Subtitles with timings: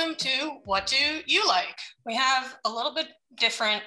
[0.00, 1.78] welcome to What Do You Like?
[2.06, 3.82] We have a little bit different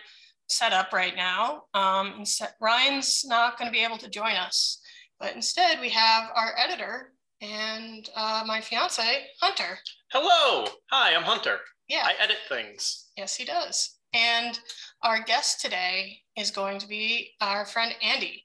[0.47, 1.64] setup right now.
[1.73, 2.23] Um,
[2.61, 4.79] Ryan's not going to be able to join us,
[5.20, 9.79] but instead we have our editor and uh, my fiance, Hunter.
[10.11, 10.68] Hello.
[10.91, 11.57] Hi, I'm Hunter.
[11.88, 12.04] Yeah.
[12.05, 13.10] I edit things.
[13.18, 13.97] Yes, he does.
[14.14, 14.60] And
[15.02, 18.43] our guest today is going to be our friend Andy,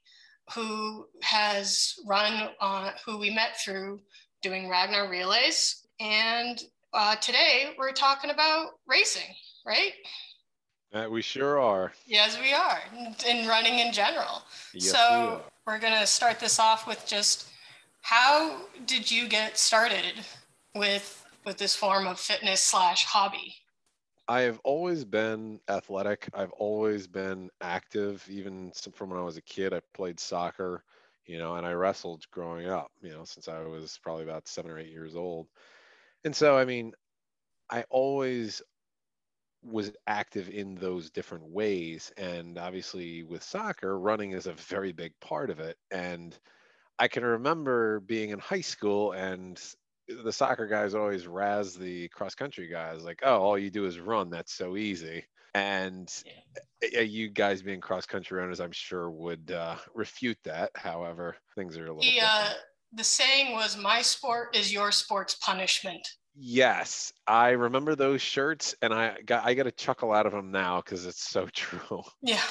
[0.55, 3.99] who has run on, who we met through
[4.41, 5.85] doing Ragnar Relays.
[5.99, 6.59] And
[6.93, 9.35] uh, today we're talking about racing,
[9.65, 9.93] right?
[10.93, 11.93] Uh, we sure are.
[12.07, 12.79] Yes, we are,
[13.27, 14.43] in running in general.
[14.73, 15.41] Yes, we so are.
[15.67, 17.49] we're going to start this off with just
[18.01, 20.25] how did you get started
[20.75, 23.55] with with this form of fitness slash hobby?
[24.27, 26.29] I have always been athletic.
[26.33, 29.73] I've always been active, even from when I was a kid.
[29.73, 30.83] I played soccer,
[31.25, 34.69] you know, and I wrestled growing up, you know, since I was probably about seven
[34.69, 35.47] or eight years old.
[36.23, 36.93] And so, I mean,
[37.69, 38.61] I always
[39.63, 42.11] was active in those different ways.
[42.17, 45.77] And obviously, with soccer, running is a very big part of it.
[45.91, 46.37] And
[46.97, 49.61] I can remember being in high school and
[50.23, 53.99] the soccer guys always razz the cross country guys like, oh, all you do is
[53.99, 54.29] run.
[54.29, 55.25] That's so easy.
[55.53, 56.11] And
[56.97, 60.71] uh, you guys being cross country runners, I'm sure would uh, refute that.
[60.75, 62.57] However, things are a little different.
[62.91, 68.93] The saying was, "My sport is your sport's punishment." Yes, I remember those shirts, and
[68.93, 72.03] I got I get a chuckle out of them now because it's so true.
[72.21, 72.41] Yeah,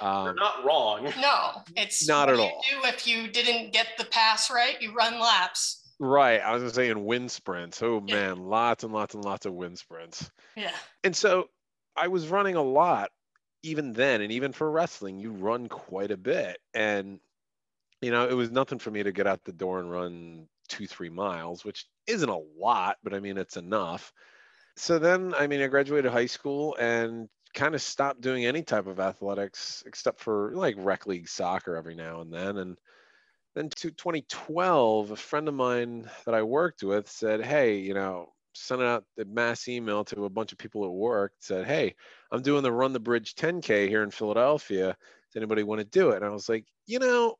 [0.00, 1.04] You're Um, not wrong.
[1.20, 2.64] no, it's Not what at you all.
[2.70, 5.94] Do if you didn't get the pass right, you run laps.
[5.98, 7.82] right, I was gonna say in wind sprints.
[7.82, 8.14] Oh Yeah.
[8.14, 10.30] man, lots and lots and lots of wind sprints.
[10.56, 11.48] Yeah, And so
[11.96, 13.10] I was running a lot
[13.62, 16.58] even then, and even for wrestling, you run quite a bit.
[16.74, 17.20] And
[18.00, 20.86] you know, it was nothing for me to get out the door and run two,
[20.86, 24.12] three miles, which isn't a lot, but I mean, it's enough.
[24.76, 28.86] So then, I mean, I graduated high school and kind of stopped doing any type
[28.86, 32.58] of athletics except for like rec league soccer every now and then.
[32.58, 32.78] And
[33.54, 38.32] then to 2012, a friend of mine that I worked with said, Hey, you know,
[38.54, 41.94] sent out the mass email to a bunch of people at work, said, Hey,
[42.30, 44.86] I'm doing the Run the Bridge 10K here in Philadelphia.
[44.86, 46.16] Does anybody want to do it?
[46.16, 47.36] And I was like, You know,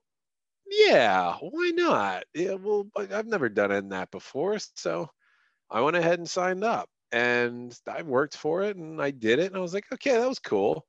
[0.70, 2.24] yeah, why not?
[2.34, 4.58] Yeah, well, I've never done of that before.
[4.76, 5.10] So
[5.70, 9.48] I went ahead and signed up and I worked for it and I did it.
[9.48, 10.86] And I was like, okay, that was cool.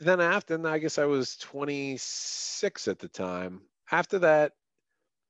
[0.00, 3.62] Then after, and I guess I was 26 at the time.
[3.92, 4.52] After that,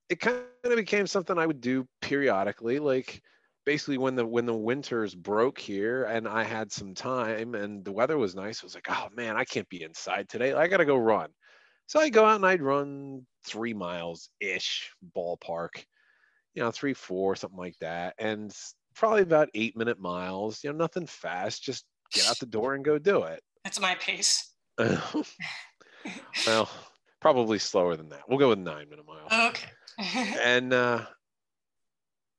[0.08, 3.22] it kind of became something I would do periodically, like
[3.64, 7.92] basically when the when the winters broke here and I had some time and the
[7.92, 10.52] weather was nice, I was like, oh man, I can't be inside today.
[10.54, 11.30] I gotta go run.
[11.86, 15.84] So I go out and I'd run three miles ish ballpark,
[16.54, 18.14] you know, three, four, something like that.
[18.18, 18.54] And
[18.94, 22.84] probably about eight minute miles, you know, nothing fast, just get out the door and
[22.84, 23.42] go do it.
[23.64, 24.52] that's my pace.
[26.46, 26.70] well,
[27.20, 28.28] probably slower than that.
[28.28, 29.50] We'll go with nine minute miles.
[29.50, 29.68] Okay.
[30.42, 31.04] and uh,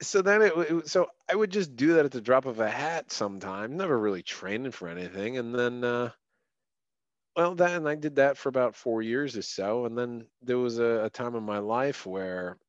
[0.01, 2.69] so then it, it so I would just do that at the drop of a
[2.69, 5.37] hat sometime, never really training for anything.
[5.37, 6.09] And then, uh,
[7.35, 9.85] well, that and I did that for about four years or so.
[9.85, 12.59] And then there was a, a time in my life where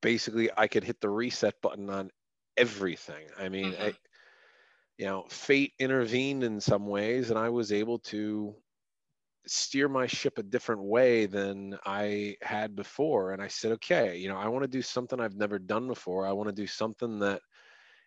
[0.00, 2.10] basically I could hit the reset button on
[2.56, 3.28] everything.
[3.36, 3.98] I mean, I, Mhm.
[4.96, 8.56] you know, fate intervened in some ways, and I was able to
[9.46, 13.32] steer my ship a different way than I had before.
[13.32, 16.26] And I said, okay, you know, I want to do something I've never done before.
[16.26, 17.42] I want to do something that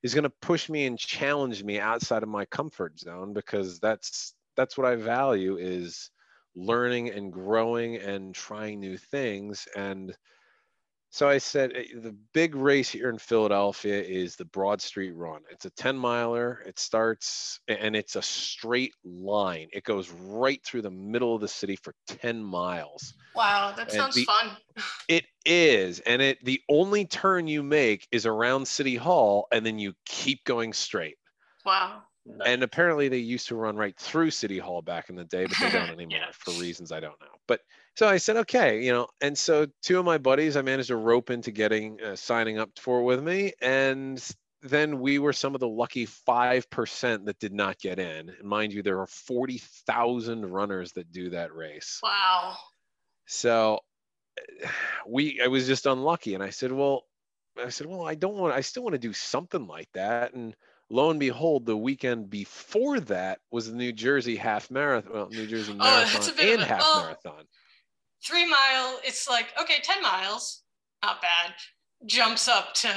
[0.04, 4.36] is going to push me and challenge me outside of my comfort zone because that's
[4.56, 6.10] that's what I value is
[6.56, 10.16] learning and growing and trying new things and
[11.14, 15.42] so I said eh, the big race here in Philadelphia is the Broad Street Run.
[15.50, 16.64] It's a 10 miler.
[16.66, 19.68] It starts and it's a straight line.
[19.74, 23.14] It goes right through the middle of the city for 10 miles.
[23.36, 24.56] wow, that And sounds the- fun.
[25.10, 26.00] It is.
[26.00, 30.46] And it the only turn you make is around City Hall and then you keep
[30.46, 31.18] going straight.
[31.66, 32.04] Wow.
[32.38, 32.48] Nice.
[32.48, 35.58] And apparently they used to run right through City Hall back in the day, but
[35.60, 36.32] they don't anymore Yeah.
[36.32, 37.28] for reasons I don't know.
[37.48, 37.62] But
[37.96, 40.96] so I said, okay, you know, and so two of my buddies I managed to
[40.96, 44.24] rope into getting uh, signing up for with me, and
[44.62, 48.30] then we were some of the lucky five percent that did not get in.
[48.30, 49.58] And mind you, there are forty
[49.88, 52.00] thousand runners that do that race.
[52.04, 52.56] Wow.
[53.26, 53.80] So
[55.08, 57.04] we I was just unlucky and I said, well,
[57.62, 60.34] I said, well, I don't want I still want to do something like that.
[60.34, 60.56] And
[60.92, 65.48] lo and behold, the weekend before that was the New Jersey half marathon, well, New
[65.48, 67.46] Jersey Oh, marathon of and a- half well- marathon.
[68.24, 70.62] Three mile, it's like, okay, 10 miles,
[71.02, 71.54] not bad.
[72.06, 72.94] Jumps up to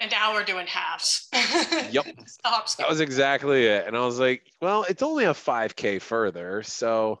[0.00, 1.28] an hour doing halves.
[1.92, 2.06] Yep.
[2.42, 3.86] That was exactly it.
[3.86, 6.64] And I was like, well, it's only a 5K further.
[6.64, 7.20] So,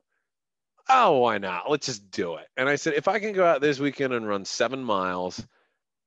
[0.88, 1.70] oh, why not?
[1.70, 2.46] Let's just do it.
[2.56, 5.46] And I said, if I can go out this weekend and run seven miles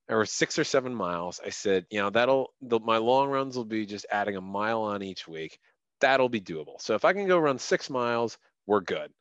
[0.10, 3.66] or six or seven miles, I said, you know, that'll, the, my long runs will
[3.66, 5.60] be just adding a mile on each week.
[6.00, 6.80] That'll be doable.
[6.80, 9.12] So if I can go run six miles, we're good.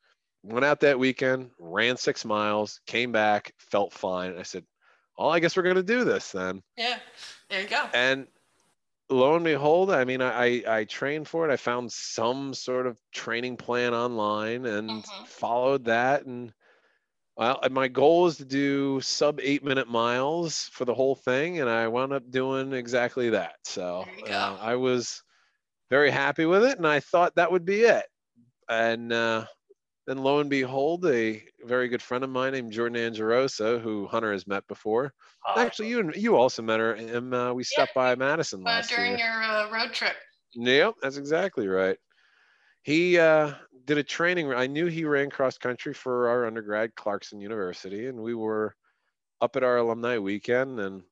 [0.43, 4.37] Went out that weekend, ran six miles, came back, felt fine.
[4.38, 4.65] I said,
[5.19, 6.62] well, I guess we're going to do this then.
[6.77, 6.99] Yeah.
[7.49, 7.87] There you go.
[7.93, 8.29] And
[9.09, 11.53] lo and behold, I mean, I, I trained for it.
[11.53, 15.27] I found some sort of training plan online and Mhm.
[15.27, 16.27] followed that.
[16.27, 16.53] And
[17.37, 21.61] well, my goal was to do sub eight minute miles for the whole thing.
[21.61, 23.56] And I wound up doing exactly that.
[23.65, 24.33] So There you go.
[24.33, 25.23] uh, I was
[25.91, 26.79] very happy with it.
[26.79, 28.06] And I thought that would be it.
[28.69, 29.44] And uh,
[30.06, 34.33] then lo and behold, a very good friend of mine named Jordan Angerosa, who Hunter
[34.33, 35.12] has met before.
[35.47, 36.93] Uh, Actually, you and you also met her.
[36.94, 39.19] And uh, we stopped by Madison Uh, last during year.
[39.19, 40.15] your uh, road trip.
[40.55, 41.99] Yep, that's exactly right.
[42.87, 43.53] He uh,
[43.85, 44.53] did a training.
[44.53, 48.77] I knew he ran cross country for our undergrad, Clarkson University, and we were
[49.41, 50.79] up at our alumni weekend.
[50.79, 51.03] And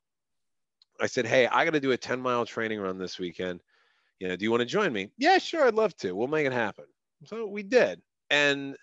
[1.01, 3.61] I said, "Hey, I got to do a 10 mile training run this weekend.
[4.21, 6.13] You know, do you want to join me?" Yeah, sure, I'd love to.
[6.13, 6.85] We'll make it happen.
[7.25, 8.01] So we did,
[8.31, 8.77] and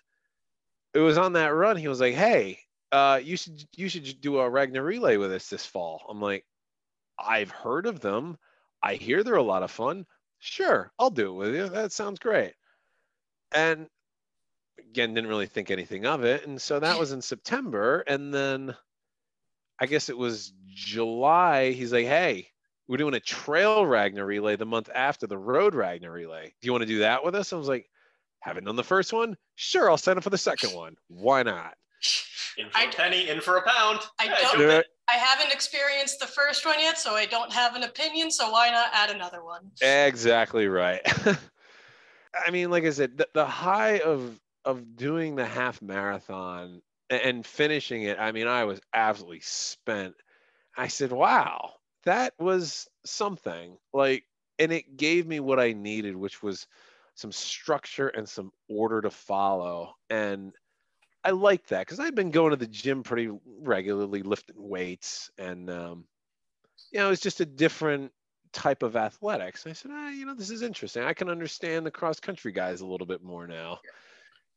[0.92, 1.78] it was on that run.
[1.78, 2.60] He was like, "Hey,
[2.92, 6.44] uh, you should you should do a Ragnar relay with us this fall." I'm like,
[7.18, 8.38] "I've heard of them.
[8.82, 10.06] I hear they're a lot of fun.
[10.40, 11.70] Sure, I'll do it with you.
[11.70, 12.54] That sounds great."
[13.54, 13.86] And
[14.78, 16.46] again, didn't really think anything of it.
[16.46, 18.00] And so that was in September.
[18.06, 18.74] And then
[19.78, 21.72] I guess it was July.
[21.72, 22.48] He's like, hey,
[22.88, 26.52] we're doing a trail Ragnar relay the month after the road Ragnar relay.
[26.60, 27.52] Do you want to do that with us?
[27.52, 27.88] I was like,
[28.40, 29.36] haven't done the first one?
[29.54, 30.96] Sure, I'll sign up for the second one.
[31.08, 31.74] Why not?
[32.58, 34.00] in for I- a penny, in for a pound.
[34.18, 34.82] I Yeah, don't- jump in.
[35.08, 38.30] I haven't experienced the first one yet, so I don't have an opinion.
[38.30, 39.70] So why not add another one?
[39.80, 41.00] Exactly right.
[42.34, 47.44] I mean, like I said, the, the high of of doing the half marathon and
[47.44, 50.14] finishing it, I mean, I was absolutely spent.
[50.76, 51.74] I said, "Wow,
[52.04, 54.24] that was something." Like,
[54.58, 56.66] and it gave me what I needed, which was
[57.14, 59.94] some structure and some order to follow.
[60.08, 60.52] And
[61.24, 65.70] I liked that because I'd been going to the gym pretty regularly, lifting weights, and
[65.70, 66.06] um,
[66.90, 68.12] you know, it was just a different
[68.52, 69.66] type of athletics.
[69.66, 71.02] I said, ah, you know, this is interesting.
[71.02, 73.78] I can understand the cross country guys a little bit more now.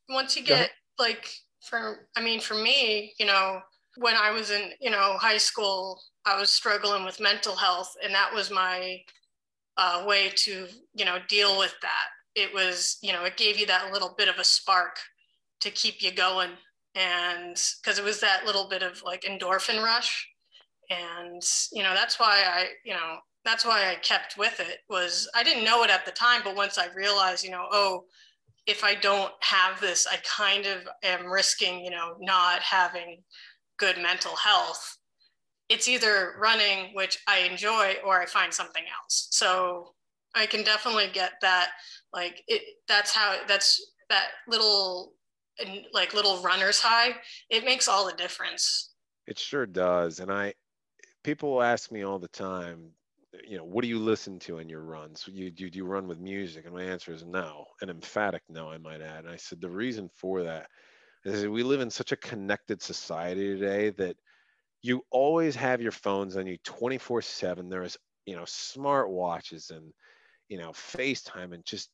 [0.08, 1.28] once you get like
[1.62, 3.60] for i mean for me you know
[3.98, 8.14] when i was in you know high school i was struggling with mental health and
[8.14, 8.98] that was my
[9.78, 13.66] uh, way to you know deal with that it was you know it gave you
[13.66, 14.96] that little bit of a spark
[15.60, 16.50] to keep you going
[16.94, 20.26] and because it was that little bit of like endorphin rush
[20.88, 21.42] and
[21.72, 23.16] you know that's why i you know
[23.46, 26.54] that's why i kept with it was i didn't know it at the time but
[26.54, 28.04] once i realized you know oh
[28.66, 33.22] if I don't have this, I kind of am risking, you know, not having
[33.78, 34.98] good mental health.
[35.68, 39.28] It's either running, which I enjoy, or I find something else.
[39.30, 39.94] So
[40.34, 41.70] I can definitely get that.
[42.12, 45.14] Like it, that's how that's that little,
[45.92, 47.16] like little runner's high.
[47.50, 48.94] It makes all the difference.
[49.26, 50.20] It sure does.
[50.20, 50.54] And I,
[51.24, 52.90] people ask me all the time,
[53.46, 55.28] you know, what do you listen to in your runs?
[55.30, 56.64] You do, do you run with music?
[56.64, 59.24] And my answer is no, an emphatic no, I might add.
[59.24, 60.68] And I said the reason for that
[61.24, 64.16] is that we live in such a connected society today that
[64.82, 69.92] you always have your phones on you 24 7 there's you know smart watches and
[70.48, 71.90] you know facetime and just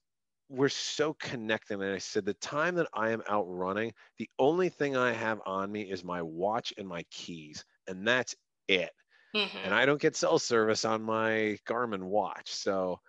[0.48, 4.68] we're so connected and i said the time that i am out running the only
[4.68, 8.34] thing i have on me is my watch and my keys and that's
[8.68, 8.90] it
[9.34, 9.62] Mhm.
[9.62, 13.00] and i don't get cell service on my garmin watch so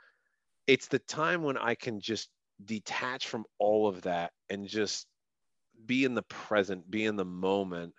[0.68, 2.30] it's the time when i can just
[2.64, 5.08] detach from all of that and just
[5.86, 7.94] be in the present be in the moment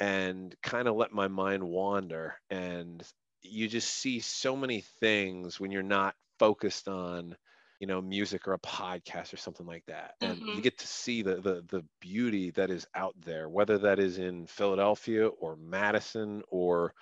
[0.00, 3.04] and kind of let my mind wander and
[3.42, 7.36] you just see so many things when you're not focused on
[7.80, 10.62] you know music or a podcast or something like that and you Mhm.
[10.62, 14.46] get to see the, the the beauty that is out there whether that is in
[14.46, 16.94] philadelphia or madison or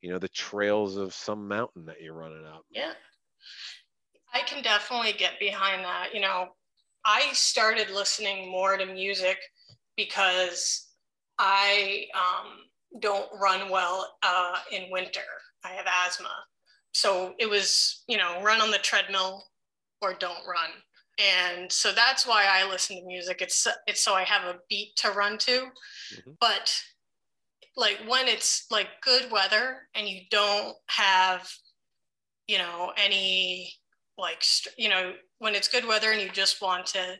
[0.00, 2.92] you know the trails of some mountain that you're running up Yeah.
[4.32, 6.14] I can definitely get behind that.
[6.14, 6.50] You know,
[7.04, 9.38] I started listening more to music
[9.96, 10.88] because
[11.38, 15.20] I um, don't run well uh, in winter.
[15.64, 16.30] I have asthma.
[16.92, 19.44] So it was, you know, run on the treadmill
[20.00, 20.70] or don't run.
[21.18, 23.42] And so that's why I listen to music.
[23.42, 25.66] It's it's so I have a beat to run to.
[26.14, 26.36] Mhm.
[26.40, 26.72] But
[27.76, 31.48] like when it's like good weather and you don't have
[32.50, 33.72] you know, any
[34.18, 34.42] like,
[34.76, 37.14] you know, when it's good weather and you just want to,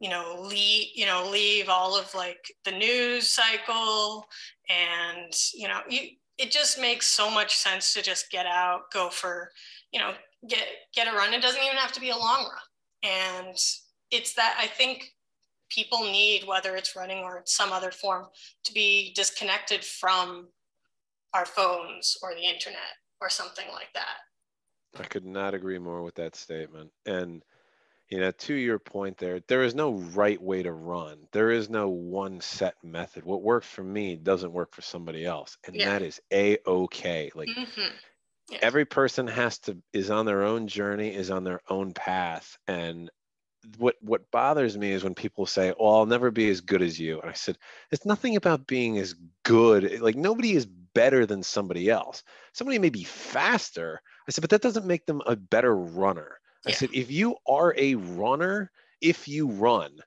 [0.00, 4.26] you know, leave, you know, leave all of like the news cycle
[4.68, 9.08] and, you know, you, it just makes so much sense to just get out, go
[9.08, 9.50] for,
[9.92, 10.12] you know,
[10.46, 11.32] get, get a run.
[11.32, 13.10] It doesn't even have to be a long run.
[13.10, 13.56] And
[14.10, 15.10] it's that I think
[15.68, 18.26] people need, whether it's running or some other form,
[18.64, 20.48] to be disconnected from
[21.34, 24.18] our phones or the internet or something like that.
[24.98, 26.90] I could not agree more with that statement.
[27.04, 27.42] And
[28.08, 31.18] you know, to your point there, there is no right way to run.
[31.32, 33.24] There is no one set method.
[33.24, 35.58] What works for me doesn't work for somebody else.
[35.66, 35.90] And yeah.
[35.90, 37.32] that is a okay.
[37.34, 37.94] Like mm-hmm.
[38.50, 38.58] yeah.
[38.62, 42.56] every person has to is on their own journey, is on their own path.
[42.68, 43.10] And
[43.78, 46.98] what what bothers me is when people say, "Oh, I'll never be as good as
[46.98, 47.58] you." And I said,
[47.90, 49.84] "It's nothing about being as good.
[49.84, 52.22] Eh, like nobody is better than somebody else.
[52.52, 56.72] Somebody may be faster." I said, "But that doesn't make them a better runner." I
[56.72, 58.70] said, if you are a runner,
[59.00, 60.00] if you run,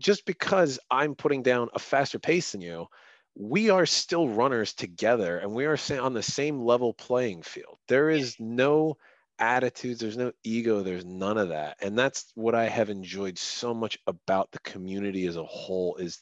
[0.00, 2.86] just because I'm putting down a faster pace than you,
[3.34, 7.78] we are still runners together and we are on the same level playing field.
[7.88, 8.96] There is no
[9.38, 11.76] attitudes, there's no ego, there's none of that.
[11.80, 16.18] And that's what I have enjoyed so much about the community as a whole is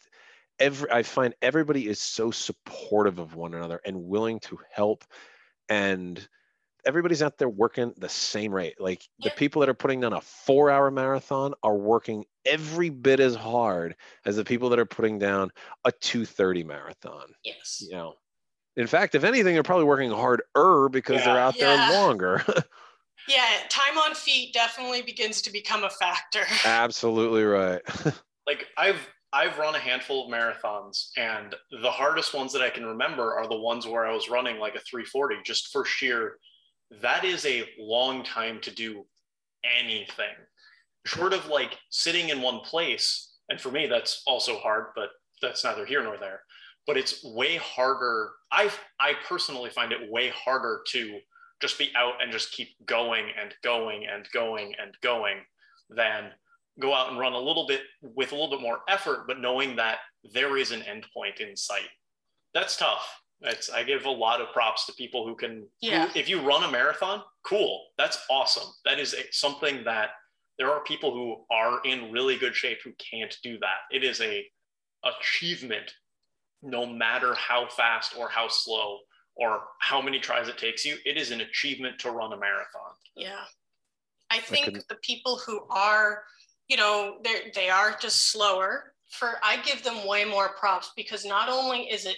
[0.58, 5.04] every I find everybody is so supportive of one another and willing to help
[5.68, 6.28] and
[6.84, 8.80] everybody's out there working the same rate.
[8.80, 13.20] Like the people that are putting down a four hour marathon are working every bit
[13.20, 15.50] as hard as the people that are putting down
[15.84, 17.34] a 230 marathon.
[17.44, 17.82] Yes.
[17.82, 18.14] You know,
[18.76, 21.24] in fact, if anything, they're probably working harder because yeah.
[21.24, 21.76] they're out yeah.
[21.76, 22.44] there longer.
[23.30, 23.66] yeah.
[23.68, 26.42] Time on feet definitely begins to become a factor.
[26.64, 27.82] Absolutely right.
[28.46, 32.84] like I've, I've run a handful of marathons, and the hardest ones that I can
[32.84, 36.36] remember are the ones where I was running like a 340 just for sheer
[37.02, 39.04] that is a long time to do
[39.80, 40.34] anything
[41.06, 45.10] short of like sitting in one place and for me that's also hard but
[45.40, 46.40] that's neither here nor there
[46.86, 51.18] but it's way harder i i personally find it way harder to
[51.60, 55.38] just be out and just keep going and going and going and going
[55.88, 56.30] than
[56.78, 59.76] go out and run a little bit with a little bit more effort but knowing
[59.76, 59.98] that
[60.32, 61.88] there is an endpoint in sight
[62.54, 63.20] that's tough
[63.74, 65.66] I give a lot of props to people who can.
[65.80, 66.08] Yeah.
[66.08, 67.86] Who, if you run a marathon, cool.
[67.96, 68.68] That's awesome.
[68.84, 70.10] That is a, something that
[70.58, 73.78] there are people who are in really good shape who can't do that.
[73.90, 74.44] It is a
[75.04, 75.94] achievement,
[76.62, 78.98] no matter how fast or how slow
[79.40, 80.96] or how many tries it takes you.
[81.04, 82.92] It is an achievement to run a marathon.
[83.16, 83.44] Yeah,
[84.30, 86.22] I think I the people who are,
[86.68, 88.92] you know, they they are just slower.
[89.08, 92.16] For I give them way more props because not only is it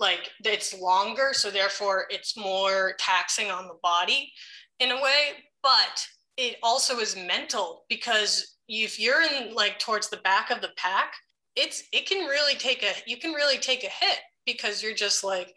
[0.00, 4.32] like it's longer so therefore it's more taxing on the body
[4.80, 6.04] in a way but
[6.36, 11.12] it also is mental because if you're in like towards the back of the pack
[11.54, 15.22] it's it can really take a you can really take a hit because you're just
[15.22, 15.54] like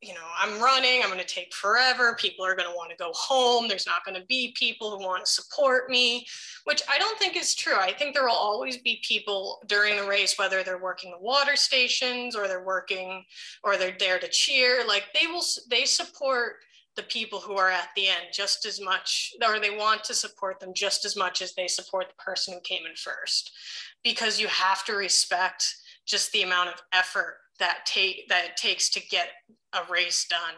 [0.00, 2.14] you know, I'm running, I'm going to take forever.
[2.20, 3.66] People are going to want to go home.
[3.66, 6.24] There's not going to be people who want to support me,
[6.64, 7.76] which I don't think is true.
[7.76, 11.56] I think there will always be people during the race, whether they're working the water
[11.56, 13.24] stations or they're working
[13.64, 14.84] or they're there to cheer.
[14.86, 16.56] Like they will, they support
[16.94, 20.60] the people who are at the end just as much, or they want to support
[20.60, 23.52] them just as much as they support the person who came in first,
[24.04, 25.74] because you have to respect
[26.06, 29.28] just the amount of effort that take that it takes to get
[29.74, 30.56] a race done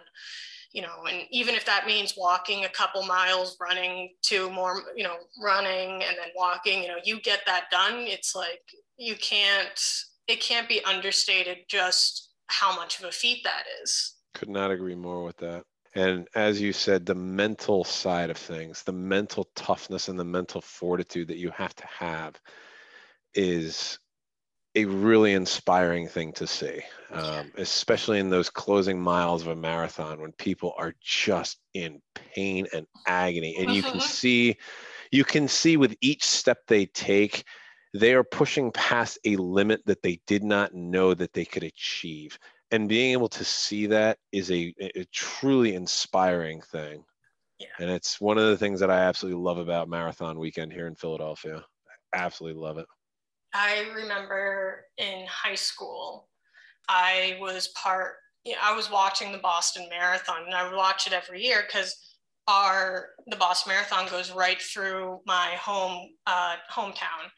[0.72, 5.02] you know and even if that means walking a couple miles running two more you
[5.02, 8.62] know running and then walking you know you get that done it's like
[8.96, 9.80] you can't
[10.28, 14.14] it can't be understated just how much of a feat that is.
[14.34, 15.64] Could not agree more with that.
[15.94, 20.60] And as you said the mental side of things the mental toughness and the mental
[20.60, 22.40] fortitude that you have to have
[23.34, 23.98] is
[24.76, 26.80] a really inspiring thing to see,
[27.12, 32.66] um, especially in those closing miles of a marathon when people are just in pain
[32.72, 34.06] and agony, and you can uh-huh.
[34.06, 34.56] see,
[35.10, 37.44] you can see with each step they take,
[37.94, 42.38] they are pushing past a limit that they did not know that they could achieve,
[42.70, 47.02] and being able to see that is a, a truly inspiring thing.
[47.58, 47.66] Yeah.
[47.80, 50.94] And it's one of the things that I absolutely love about Marathon Weekend here in
[50.94, 51.56] Philadelphia.
[52.14, 52.86] I absolutely love it.
[53.52, 56.28] I remember in high school,
[56.88, 58.14] I was part,
[58.44, 61.64] you know, I was watching the Boston Marathon and I would watch it every year
[61.66, 61.96] because
[62.48, 67.30] our the Boston Marathon goes right through my home uh, hometown.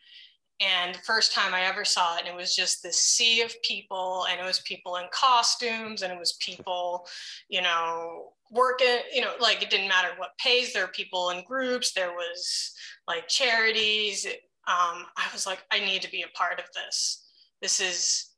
[0.60, 3.52] And the first time I ever saw it, and it was just this sea of
[3.62, 7.04] people, and it was people in costumes, and it was people,
[7.48, 10.72] you know, working, you know, like it didn't matter what pays.
[10.72, 11.92] There were people in groups.
[11.92, 12.72] There was
[13.08, 14.26] like charities.
[14.68, 17.26] Um, I was like, I need to be a part of this.
[17.60, 18.30] This is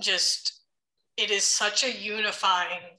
[0.00, 0.62] just,
[1.16, 2.98] it is such a unifying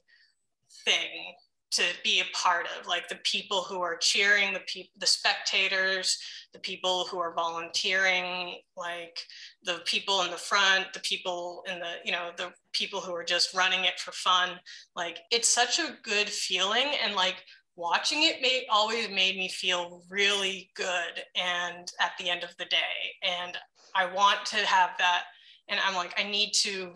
[0.84, 1.34] thing
[1.72, 6.18] to be a part of like the people who are cheering the people the spectators
[6.52, 9.18] the people who are volunteering like
[9.64, 13.24] the people in the front the people in the you know the people who are
[13.24, 14.50] just running it for fun
[14.94, 17.44] like it's such a good feeling and like
[17.76, 22.64] watching it made always made me feel really good and at the end of the
[22.66, 22.76] day
[23.22, 23.56] and
[23.94, 25.24] i want to have that
[25.68, 26.92] and i'm like i need to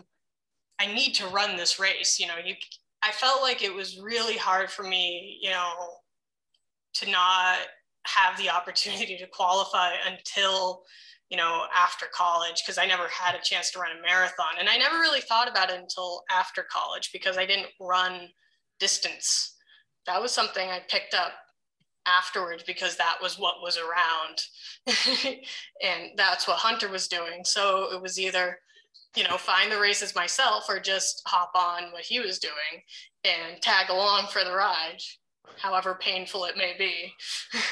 [0.79, 2.55] i need to run this race you know you
[3.03, 5.73] I felt like it was really hard for me, you know,
[6.95, 7.57] to not
[8.05, 10.83] have the opportunity to qualify until,
[11.29, 14.59] you know, after college because I never had a chance to run a marathon.
[14.59, 18.29] And I never really thought about it until after college because I didn't run
[18.79, 19.55] distance.
[20.07, 21.33] That was something I picked up
[22.05, 24.41] afterwards because that was what was around.
[25.83, 27.43] and that's what Hunter was doing.
[27.43, 28.57] So it was either
[29.15, 32.83] you know, find the races myself or just hop on what he was doing
[33.23, 34.99] and tag along for the ride,
[35.57, 37.13] however painful it may be.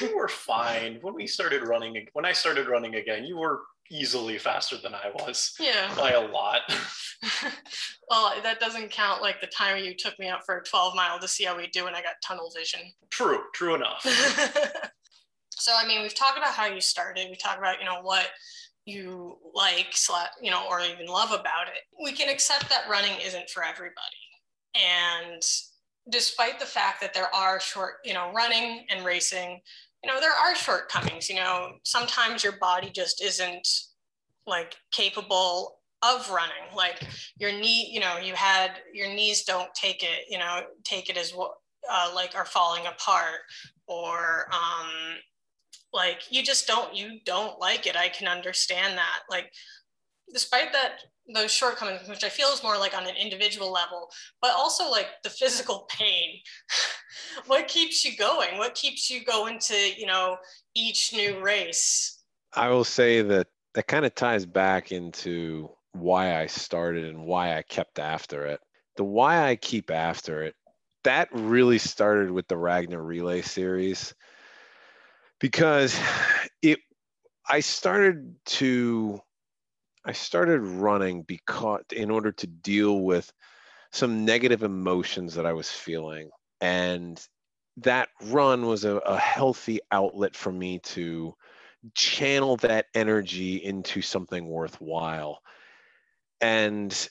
[0.00, 0.98] you were fine.
[1.00, 5.10] When we started running, when I started running again, you were easily faster than I
[5.14, 5.54] was.
[5.58, 5.92] Yeah.
[5.96, 6.60] By a lot.
[8.10, 11.18] well, that doesn't count like the time you took me out for a 12 mile
[11.18, 12.80] to see how we do and I got tunnel vision.
[13.10, 14.02] True, true enough.
[15.50, 17.28] so, I mean, we've talked about how you started.
[17.28, 18.28] We talked about, you know, what
[18.86, 19.94] you like,
[20.40, 21.82] you know, or even love about it.
[22.02, 23.94] We can accept that running isn't for everybody.
[24.74, 25.42] And
[26.08, 29.60] despite the fact that there are short, you know, running and racing,
[30.02, 31.28] you know, there are shortcomings.
[31.28, 33.68] You know, sometimes your body just isn't
[34.50, 36.74] like capable of running.
[36.74, 37.06] Like
[37.38, 41.16] your knee, you know, you had your knees don't take it, you know, take it
[41.16, 41.52] as what
[41.90, 43.40] uh, like are falling apart
[43.86, 44.90] or um,
[45.92, 47.96] like you just don't you don't like it.
[47.96, 49.20] I can understand that.
[49.30, 49.50] Like
[50.32, 50.98] despite that
[51.32, 54.08] those shortcomings which i feel is more like on an individual level
[54.40, 56.40] but also like the physical pain
[57.46, 58.58] what keeps you going?
[58.58, 60.36] What keeps you going to you know
[60.74, 62.18] each new race?
[62.54, 67.56] I will say that that kind of ties back into why i started and why
[67.56, 68.60] i kept after it.
[68.96, 70.54] The why i keep after it
[71.04, 74.14] that really started with the ragnar relay series
[75.38, 75.98] because
[76.62, 76.78] it
[77.48, 79.20] I started to
[80.04, 83.30] I started running because in order to deal with
[83.92, 86.30] some negative emotions that I was feeling.
[86.60, 87.20] And
[87.78, 91.34] that run was a, a healthy outlet for me to
[91.94, 95.40] channel that energy into something worthwhile
[96.40, 97.08] and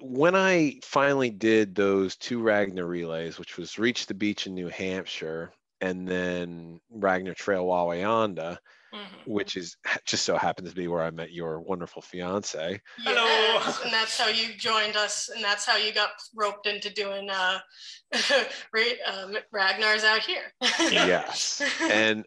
[0.00, 4.68] when I finally did those two Ragnar relays, which was reach the beach in New
[4.68, 8.58] Hampshire and then Ragnar Trail Wawayanda,
[8.94, 9.30] mm-hmm.
[9.30, 12.80] which is just so happens to be where I met your wonderful fiance.
[12.98, 13.24] Hello.
[13.24, 17.28] Yes, and that's how you joined us, and that's how you got roped into doing
[17.30, 17.58] uh,
[18.12, 20.52] uh Ragnar's out here.
[20.80, 22.24] yes, and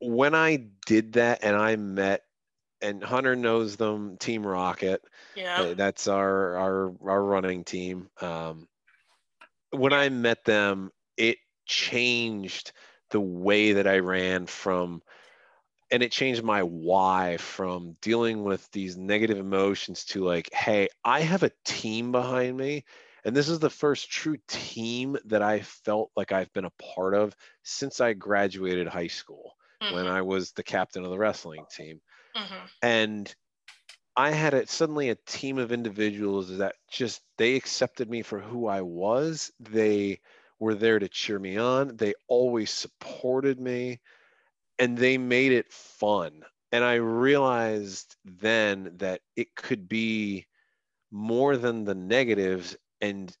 [0.00, 2.22] when I did that, and I met,
[2.80, 5.02] and Hunter knows them, Team Rocket.
[5.34, 8.08] Yeah, that's our our our running team.
[8.20, 8.68] Um,
[9.70, 12.72] when I met them, it changed
[13.10, 15.02] the way that I ran from
[15.90, 21.20] and it changed my why from dealing with these negative emotions to like hey i
[21.20, 22.84] have a team behind me
[23.24, 27.14] and this is the first true team that i felt like i've been a part
[27.14, 29.94] of since i graduated high school mm-hmm.
[29.94, 32.00] when i was the captain of the wrestling team
[32.36, 32.66] mm-hmm.
[32.82, 33.34] and
[34.16, 38.66] i had a, suddenly a team of individuals that just they accepted me for who
[38.66, 40.20] i was they
[40.60, 41.96] were there to cheer me on.
[41.96, 44.00] They always supported me
[44.78, 46.42] and they made it fun.
[46.70, 50.46] And I realized then that it could be
[51.10, 53.34] more than the negatives and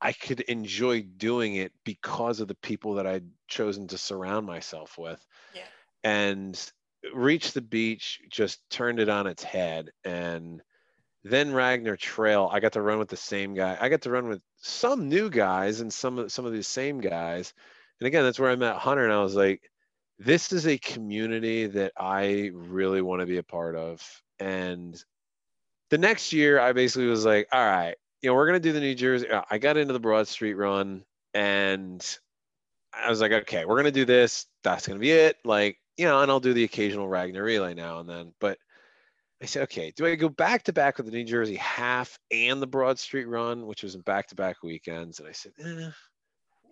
[0.00, 4.98] I could enjoy doing it because of the people that I'd chosen to surround myself
[4.98, 5.24] with.
[5.54, 5.62] Yeah.
[6.04, 6.58] And
[7.12, 10.62] Reach the Beach just turned it on its head and
[11.24, 13.78] then Ragnar Trail, I got to run with the same guy.
[13.80, 17.00] I got to run with some new guys and some of some of these same
[17.00, 17.54] guys.
[17.98, 19.70] And again, that's where I met Hunter, and I was like,
[20.18, 24.02] this is a community that I really want to be a part of.
[24.38, 25.02] And
[25.90, 28.80] the next year, I basically was like, all right, you know, we're gonna do the
[28.80, 29.30] New Jersey.
[29.30, 32.18] Uh, I got into the Broad Street Run, and
[32.92, 34.44] I was like, okay, we're gonna do this.
[34.62, 35.38] That's gonna be it.
[35.42, 38.58] Like, you know, and I'll do the occasional Ragnar relay now and then, but
[39.42, 42.62] I said, okay, do I go back to back with the New Jersey half and
[42.62, 45.18] the Broad Street run, which was in back to back weekends?
[45.20, 45.90] And I said, eh,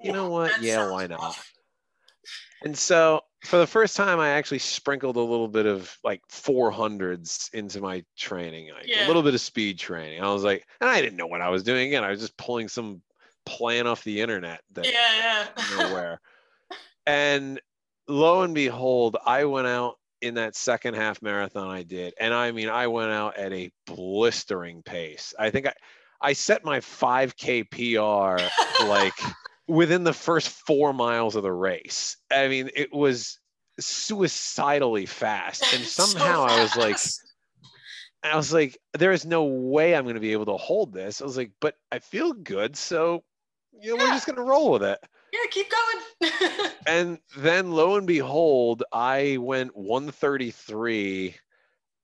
[0.03, 0.53] you know what?
[0.53, 1.37] That Yeah, why not?
[2.65, 7.51] And so for the first time, I actually sprinkled a little bit of like 400s
[7.53, 9.05] into my training, like Yeah.
[9.05, 10.23] a little bit of speed training.
[10.23, 11.89] I was like, and I didn't know what I was doing.
[11.89, 13.03] Again, I was just pulling some
[13.45, 15.65] plan off the internet that Yeah, yeah.
[15.77, 16.21] nowhere.
[17.07, 17.61] and
[18.09, 22.15] lo and behold, I went out in that second half marathon I did.
[22.19, 25.35] And I mean, I went out at a blistering pace.
[25.39, 25.75] I think I,
[26.21, 29.19] I set my 5K PR like
[29.67, 32.17] within the first four miles of the race.
[32.31, 33.39] I mean, it was
[33.81, 35.63] suicidally fast.
[35.75, 36.99] And So somehow I was like.
[38.25, 41.21] I was like, there is no way I'm going to be able to hold this.
[41.21, 42.77] I was like, but I feel good.
[42.77, 43.25] So,
[43.73, 45.01] you know, we're just going to roll with it.
[45.33, 46.71] Yeah, keep going.
[46.87, 51.37] And then lo and behold, I went 133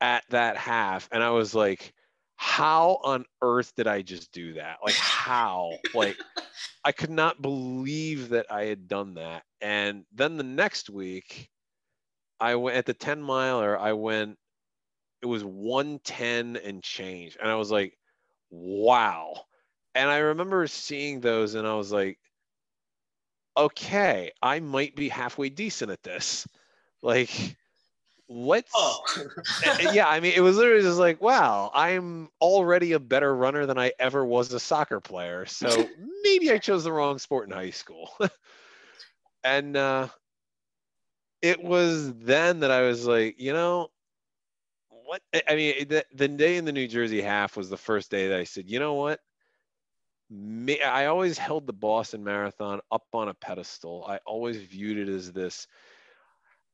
[0.00, 1.08] at that half.
[1.10, 1.92] And I was like,
[2.36, 4.78] how on earth did I just do that?
[4.84, 5.72] Like, how?
[5.94, 6.16] like,
[6.84, 9.42] I could not believe that I had done that.
[9.60, 11.50] And then the next week,
[12.40, 14.38] I went at the 10 miler, I went,
[15.22, 17.36] it was 110 and change.
[17.40, 17.98] And I was like,
[18.50, 19.34] wow.
[19.96, 22.18] And I remember seeing those and I was like,
[23.58, 26.46] okay, I might be halfway decent at this.
[27.02, 27.56] Like,
[28.28, 28.72] let's.
[28.76, 29.04] Oh,
[29.92, 33.78] yeah, I mean, it was literally just like, wow, I'm already a better runner than
[33.78, 35.46] I ever was a soccer player.
[35.46, 35.88] So
[36.24, 38.10] maybe I chose the wrong sport in high school.
[39.44, 40.08] and uh,
[41.42, 43.90] it was then that I was like, you know,
[44.88, 45.22] what?
[45.34, 48.28] I- I mean, the, the day in the New Jersey half was the first day
[48.28, 49.20] that I said, you know what?
[50.30, 54.04] I always held the Boston Marathon up on a pedestal.
[54.06, 55.66] I always viewed it as this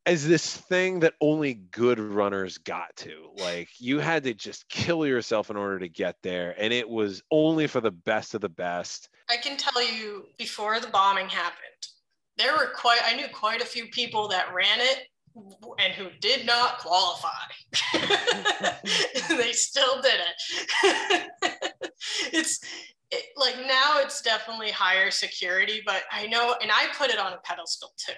[0.07, 3.31] as this thing that only good runners got to.
[3.38, 7.23] Like you had to just kill yourself in order to get there, and it was
[7.31, 9.09] only for the best of the best.
[9.31, 11.88] I can tell you before the bombing happened,
[12.37, 15.07] there were quite, I knew quite a few people that ran it
[15.79, 17.29] and who did not qualify.
[19.37, 21.31] they still did it.
[22.33, 22.61] it's
[23.11, 27.33] it, like now it's definitely higher security, but I know, and I put it on
[27.33, 28.13] a pedestal too.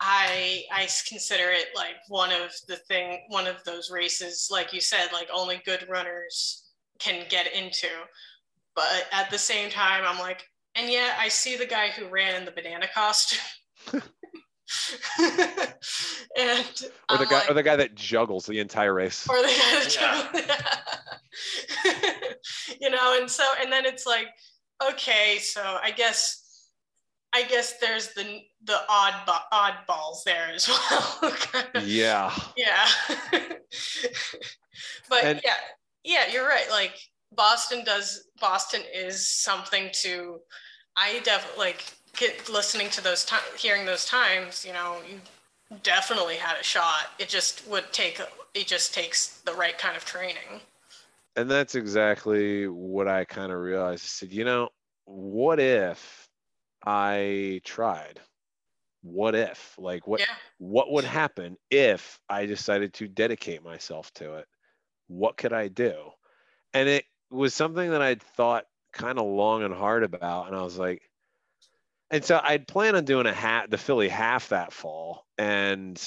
[0.00, 4.80] I I consider it like one of the thing, one of those races, like you
[4.80, 7.88] said, like only good runners can get into.
[8.74, 10.42] But at the same time, I'm like,
[10.74, 13.40] and yet I see the guy who ran in the banana costume.
[16.36, 16.66] and
[17.10, 19.26] Or the I'm guy, like, or the guy that juggles the entire race.
[19.28, 19.48] or the
[19.98, 20.80] guy that
[22.80, 24.28] you know, and so and then it's like,
[24.88, 26.68] okay, so I guess
[27.32, 29.14] I guess there's the the odd
[29.52, 31.32] oddballs there as well.
[31.84, 32.32] Yeah.
[32.56, 32.88] yeah.
[35.08, 35.54] but And- yeah,
[36.04, 36.68] yeah, you're right.
[36.70, 36.98] Like
[37.32, 40.40] Boston does Boston is something to
[40.96, 41.84] I definitely like
[42.16, 45.20] get listening to those times hearing those times, you know, you
[45.82, 47.10] definitely had a shot.
[47.18, 48.20] It just would take
[48.54, 50.60] it just takes the right kind of training.
[51.36, 54.04] And that's exactly what I kind of realized.
[54.04, 54.70] I said, you know,
[55.04, 56.28] what if
[56.84, 58.20] I tried?
[59.02, 59.78] What if?
[59.78, 60.26] Like what Yeah.
[60.58, 64.48] what would happen if I decided to dedicate myself to it?
[65.08, 66.12] What could I do?
[66.74, 70.48] And it was something that I'd thought kind of long and hard about.
[70.48, 71.02] And I was like,
[72.10, 75.26] and so I'd plan on doing a hat, the Philly half that fall.
[75.38, 76.00] And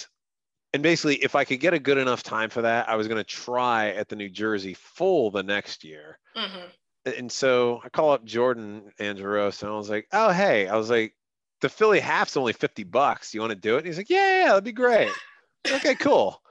[0.73, 3.19] and basically if I could get a good enough time for that, I was going
[3.19, 6.17] to try at the New Jersey full the next year.
[6.35, 6.65] hmm
[7.05, 10.89] And so I call up Jordan Angeros and I was like, oh, hey, I was
[10.89, 11.15] like,
[11.61, 13.33] the Philly half's only 50 bucks.
[13.33, 13.79] You want to do it?
[13.79, 15.11] And he's like, yeah, yeah, that'd be great.
[15.71, 16.41] okay, cool.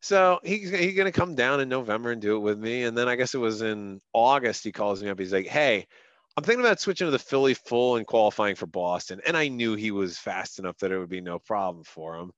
[0.00, 2.84] So he's, he's going to come down in November and do it with me.
[2.84, 5.18] And then I guess it was in August, he calls me up.
[5.18, 5.86] He's like, hey,
[6.36, 9.20] I'm thinking about switching to the Philly full and qualifying for Boston.
[9.26, 12.32] And I knew he was fast enough that it would be no problem for him.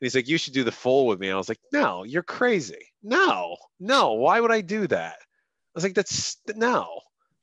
[0.00, 1.30] And he's like, you should do the full with me.
[1.30, 2.86] I was like, no, you're crazy.
[3.02, 5.16] No, no, why would I do that?
[5.20, 6.88] I was like, that's no.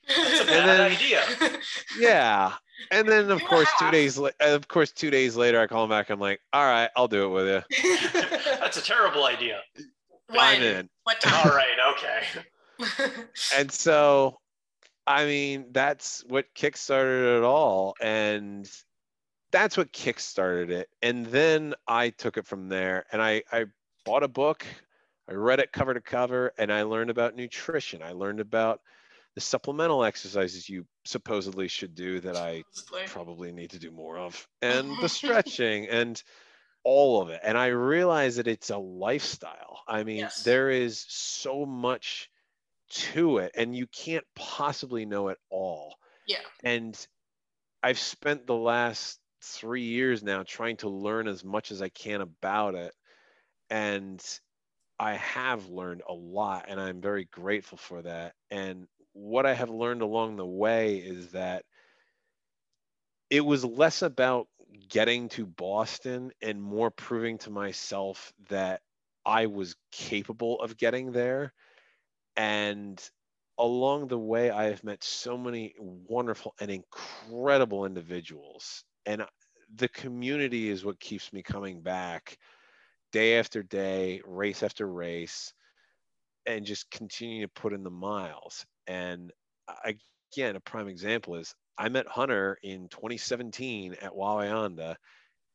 [0.07, 1.23] That's a And bad then- idea.
[1.99, 2.53] Yeah.
[2.91, 5.83] And then of You course two days la- of course two days later I call
[5.83, 6.09] him back.
[6.11, 7.93] I'm like, all right, I'll do it with you.
[8.59, 9.61] That's a terrible idea.
[10.29, 10.87] I'm in.
[11.03, 11.55] What All time?
[11.55, 13.21] right, okay.
[13.57, 14.37] And so
[15.07, 17.95] I mean, that's what kickstarted it all.
[18.01, 18.69] And
[19.57, 20.87] that's what kickstarted it.
[21.01, 23.65] And then I took it from there and I, I
[24.05, 24.65] bought a book.
[25.27, 28.03] I read it cover to cover and I learned about nutrition.
[28.03, 28.81] I learned about
[29.33, 32.63] the supplemental exercises you supposedly should do that I
[33.07, 36.21] probably need to do more of and the stretching and
[36.83, 40.43] all of it and i realize that it's a lifestyle i mean Yes.
[40.43, 42.29] there is so much
[42.89, 45.95] to it and you can't possibly know it all
[46.27, 46.39] Yeah.
[46.63, 47.07] and
[47.83, 52.21] I've spent the last three years now trying to learn as much as I can
[52.21, 52.93] about it.
[53.69, 54.23] And
[54.99, 58.33] I have learned a lot, and I'm very grateful for that.
[58.51, 61.65] And what I have learned along the way is that
[63.29, 64.47] it was less about
[64.89, 68.81] getting to Boston and more proving to myself that
[69.25, 71.53] I was capable of getting there.
[72.37, 73.01] And
[73.57, 78.83] along the way, I have met so many wonderful and incredible individuals.
[79.07, 79.23] And
[79.75, 82.37] the community is what keeps me coming back
[83.11, 85.53] day after day, race after race,
[86.45, 88.65] and just continue to put in the miles.
[88.85, 89.31] And
[89.83, 94.95] again, a prime example is I met Hunter in 2017 at Wawayanda,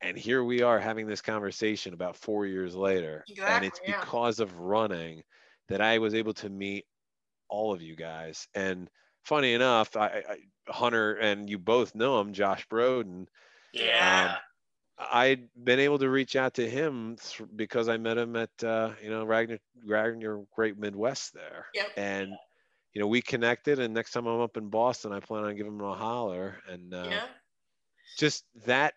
[0.01, 3.23] and here we are having this conversation about four years later.
[3.29, 4.01] Exactly, and it's yeah.
[4.01, 5.23] because of running
[5.69, 6.87] that I was able to meet
[7.49, 8.49] all of you guys.
[8.55, 8.89] And
[9.23, 10.37] funny enough, I, I
[10.73, 13.27] Hunter and you both know him, Josh Broden.
[13.73, 14.33] Yeah.
[14.33, 14.37] Um,
[15.11, 18.93] I'd been able to reach out to him th- because I met him at uh,
[19.03, 21.87] you know Ragnar Ragnar Great Midwest there, Yep.
[21.97, 22.33] and
[22.93, 23.79] you know we connected.
[23.79, 26.59] And next time I'm up in Boston, I plan on giving him a holler.
[26.69, 27.27] And uh, yeah.
[28.19, 28.95] just that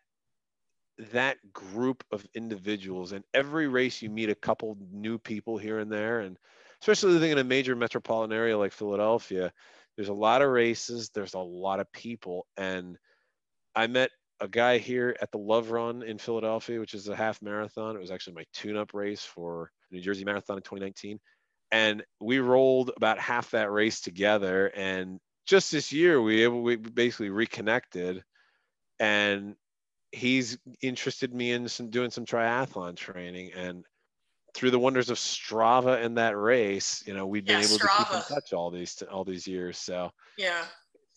[1.11, 5.91] that group of individuals, and every race you meet a couple new people here and
[5.91, 6.37] there, and
[6.81, 9.51] especially living in a major metropolitan area like Philadelphia,
[9.95, 12.97] there's a lot of races, there's a lot of people, and
[13.75, 17.41] I met a guy here at the Love Run in Philadelphia, which is a half
[17.41, 17.95] marathon.
[17.95, 21.19] It was actually my tune-up race for New Jersey Marathon in 2019,
[21.71, 24.67] and we rolled about half that race together.
[24.67, 28.23] And just this year, we we basically reconnected,
[28.99, 29.55] and
[30.11, 33.85] he's interested me in some doing some triathlon training and
[34.55, 37.89] through the wonders of Strava and that race, you know, we've been Yeah, able to
[37.89, 39.77] keep in touch all these all these years.
[39.77, 40.65] So Yeah.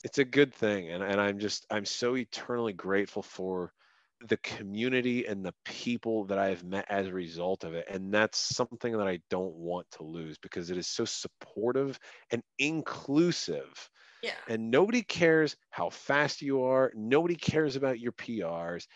[0.05, 3.73] it's a good thing and, and i'm just i'm so eternally grateful for
[4.21, 8.39] the community and the people that i've met as a result of it and that's
[8.39, 11.99] something that i don't want to lose because it is so supportive
[12.31, 13.91] and inclusive
[14.23, 14.39] Yeah.
[14.49, 18.87] and nobody cares how fast you are nobody cares about your prs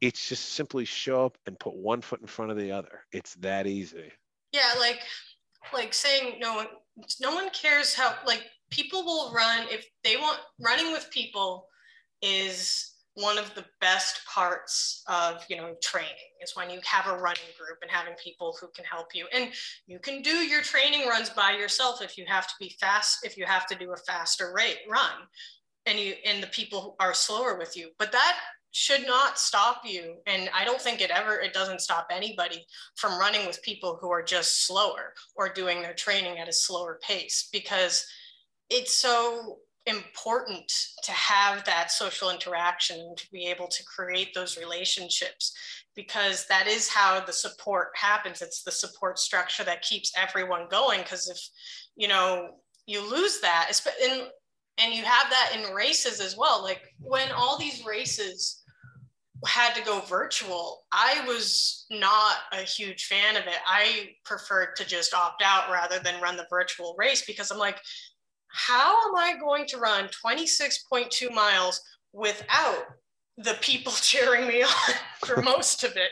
[0.00, 3.04] it's just simply show up and put one foot in front of the other.
[3.12, 4.12] It's that easy.
[4.52, 5.00] Yeah, like
[5.72, 6.66] like saying no one
[7.20, 11.66] no one cares how like people will run if they want running with people
[12.22, 17.20] is one of the best parts of you know training is when you have a
[17.20, 19.26] running group and having people who can help you.
[19.32, 19.50] And
[19.86, 23.36] you can do your training runs by yourself if you have to be fast if
[23.36, 25.10] you have to do a faster rate run.
[25.86, 27.90] And you and the people are slower with you.
[27.98, 28.38] But that
[28.72, 30.16] should not stop you.
[30.26, 34.10] And i don't think it ever it doesn't stop anybody from running with people who
[34.10, 38.06] are just slower or doing their training at a slower pace because
[38.70, 40.70] it's so important
[41.02, 45.54] to have that social interaction and to be able to create those relationships
[45.94, 48.42] because that is how the support happens.
[48.42, 51.40] It's the support structure that keeps everyone going because if
[51.96, 52.50] you know
[52.86, 53.70] you lose that
[54.02, 54.28] and
[54.78, 56.62] and you have that in races as well.
[56.62, 58.57] Like when all these races
[59.46, 63.58] had to go virtual i was not a huge fan of it.
[63.66, 67.80] I preferred to just opt out rather than run the virtual race because i'm like
[68.48, 71.80] how am i going to run 26.2 miles
[72.12, 72.86] without
[73.36, 76.10] the people cheering me on for most of it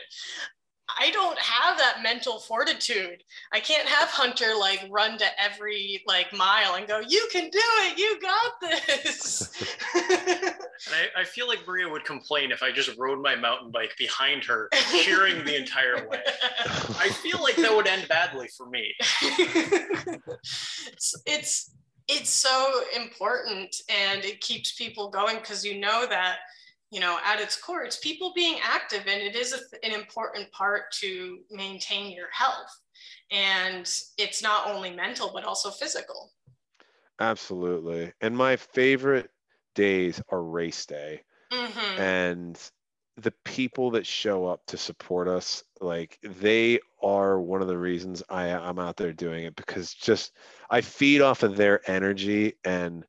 [0.99, 3.23] I don't have that mental fortitude.
[3.51, 7.59] I can't have Hunter like run to every like mile and go, "You can do
[7.61, 7.97] it.
[7.97, 9.73] You got this."
[10.85, 13.95] And I, I feel like Maria would complain if I just rode my mountain bike
[13.97, 14.69] behind her,
[15.03, 16.21] cheering the entire way.
[16.99, 18.93] I feel like that would end badly for me.
[20.21, 21.71] it's, it's
[22.07, 26.37] it's so important and it keeps people going because you know that
[26.91, 30.51] you know at its core it's people being active and it is a, an important
[30.51, 32.69] part to maintain your health.
[33.31, 36.31] And it's not only mental but also physical.
[37.19, 38.13] Absolutely.
[38.21, 39.29] And my favorite
[39.75, 41.23] days are race day.
[41.51, 41.97] Mhm.
[41.99, 42.71] and
[43.17, 48.21] the people that show up to support us like they are one of the reasons
[48.29, 50.33] I, i'm out there doing it because just
[50.69, 53.05] i feed off of their energy and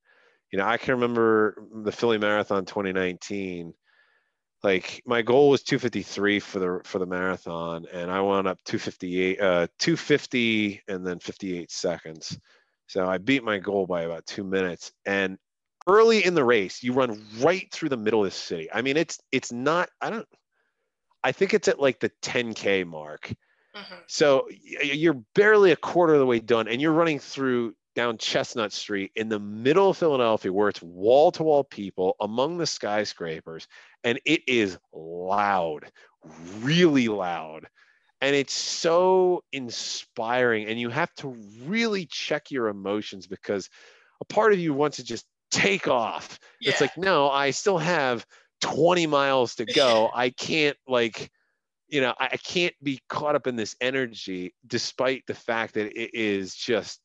[0.50, 3.74] you know i can remember the philly marathon 2019
[4.62, 9.40] like my goal was 253 for the for the marathon and i wound up 258
[9.40, 12.38] uh 250 and then 58 seconds.
[12.86, 14.92] So i beat my goal by about two minutes.
[15.06, 15.38] And
[15.86, 18.68] early in the race you run right through the middle of the city.
[18.72, 20.26] I mean it's it's not i don't
[21.22, 23.32] i think it's at like the 10k mark.
[23.76, 24.02] Mhm.
[24.08, 24.48] so
[24.82, 29.10] you're barely a quarter of the way done and you're running through down Chestnut Street
[29.16, 33.66] in the middle of Philadelphia, where it's wall to wall people among the skyscrapers,
[34.04, 35.90] and it is loud,
[36.60, 37.66] really loud.
[38.20, 40.68] And it's so inspiring.
[40.68, 43.68] And you have to really check your emotions because
[44.20, 46.38] a part of you wants to just take off.
[46.60, 46.70] Yeah.
[46.70, 48.24] It's like, no, I still have
[48.60, 50.08] 20 miles to go.
[50.14, 51.32] I can't, like,
[51.88, 56.00] you know, I, I can't be caught up in this energy despite the fact that
[56.00, 57.00] it is just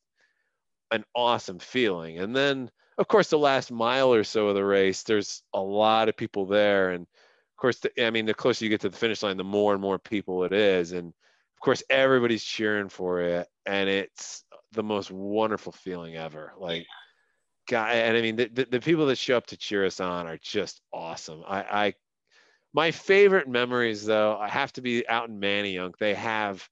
[0.94, 2.18] an awesome feeling.
[2.18, 6.08] And then, of course, the last mile or so of the race, there's a lot
[6.08, 6.90] of people there.
[6.90, 9.44] And of course, the, I mean, the closer you get to the finish line, the
[9.44, 10.92] more and more people it is.
[10.92, 13.48] And of course, everybody's cheering for it.
[13.66, 16.52] And it's the most wonderful feeling ever.
[16.58, 16.86] Like,
[17.68, 20.26] God, and I mean, the, the, the people that show up to cheer us on
[20.26, 21.42] are just awesome.
[21.46, 21.94] I, I,
[22.74, 25.96] my favorite memories, though, I have to be out in Manayunk.
[25.98, 26.68] They have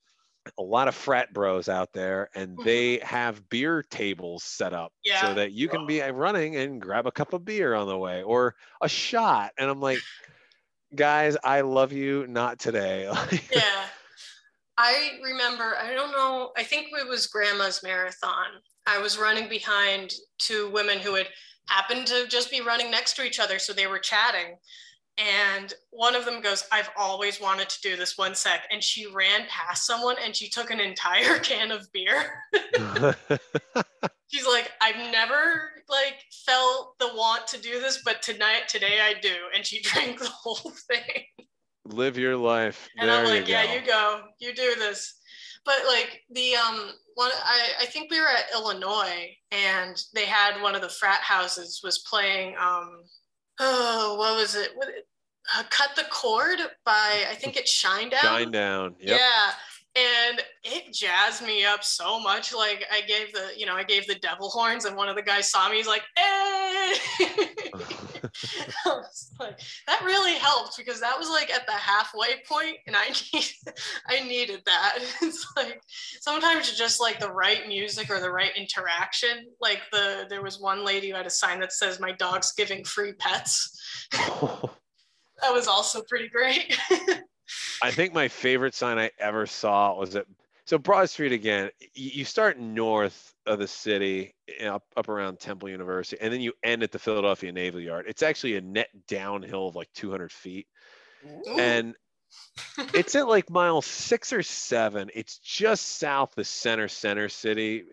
[0.59, 2.64] a lot of frat bros out there and mm-hmm.
[2.64, 5.20] they have beer tables set up yeah.
[5.20, 7.96] so that you can be uh, running and grab a cup of beer on the
[7.96, 9.98] way or a shot and i'm like
[10.94, 13.11] guys i love you not today.
[13.52, 13.85] Yeah.
[14.78, 18.46] I remember i don't know i think it was grandma's marathon.
[18.87, 21.28] I was running behind two women who had
[21.68, 24.57] happened to just be running next to each other so they were chatting
[25.18, 28.62] and one of them goes, I've always wanted to do this one sec.
[28.70, 32.42] And she ran past someone and she took an entire can of beer.
[34.29, 39.14] She's like, I've never like felt the want to do this, but tonight, today I
[39.20, 39.35] do.
[39.55, 41.25] And she drank the whole thing.
[41.85, 42.88] Live your life.
[42.96, 45.18] And there I'm like, you yeah, you go, you do this.
[45.64, 50.61] But like the um one I, I think we were at Illinois and they had
[50.61, 53.05] one of the frat houses was playing um
[53.62, 54.70] oh, what was it?
[54.75, 58.20] What, uh, Cut the Cord by, I think it's Shinedown.
[58.20, 58.94] Shine Down.
[59.01, 59.18] Yep.
[59.18, 59.51] Yeah.
[59.94, 62.55] And it jazzed me up so much.
[62.55, 65.22] Like I gave the, you know, I gave the devil horns, and one of the
[65.22, 65.76] guys saw me.
[65.76, 66.94] He's like, eh.
[67.18, 68.92] "Hey!"
[69.38, 73.44] like, that really helped because that was like at the halfway point, and I need,
[74.09, 74.98] I needed that.
[75.22, 75.81] It's like
[76.20, 79.46] sometimes just like the right music or the right interaction.
[79.61, 82.85] Like the there was one lady who had a sign that says, "My dog's giving
[82.85, 86.78] free pets." that was also pretty great.
[87.82, 90.26] I think my favorite sign I ever saw was at
[90.64, 91.70] so Broad Street again.
[91.94, 96.52] You start north of the city, eh, up up around Temple University, and then you
[96.62, 98.06] end at the Philadelphia Naval Yard.
[98.08, 100.66] It's actually a net downhill of like 200 feet,
[101.26, 101.58] Ooh.
[101.58, 101.94] and
[102.94, 105.10] it's at like mile six or seven.
[105.14, 107.84] It's just south the center center city.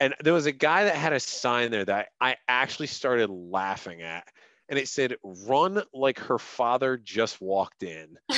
[0.00, 4.02] And there was a guy that had a sign there that I actually started laughing
[4.02, 4.26] at
[4.72, 8.16] and it said run like her father just walked in.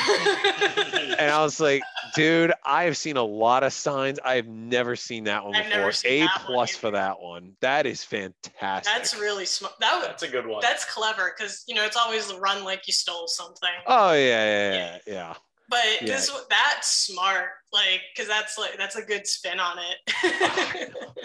[1.15, 1.83] And i was like
[2.17, 4.19] dude i have seen a lot of signs.
[4.25, 5.93] I have never seen that one before.
[6.05, 7.53] a plus for that one.
[7.61, 8.93] That is fantastic.
[8.93, 10.61] that's really smart that was, that's a good one.
[10.61, 13.71] that's clever because you know it's always the run like you stole something.
[13.87, 15.13] Oh yeah yeah yeah, yeah.
[15.15, 15.35] yeah.
[15.69, 16.07] But yeah.
[16.07, 20.91] this that's smart like because that's like that's a good spin on it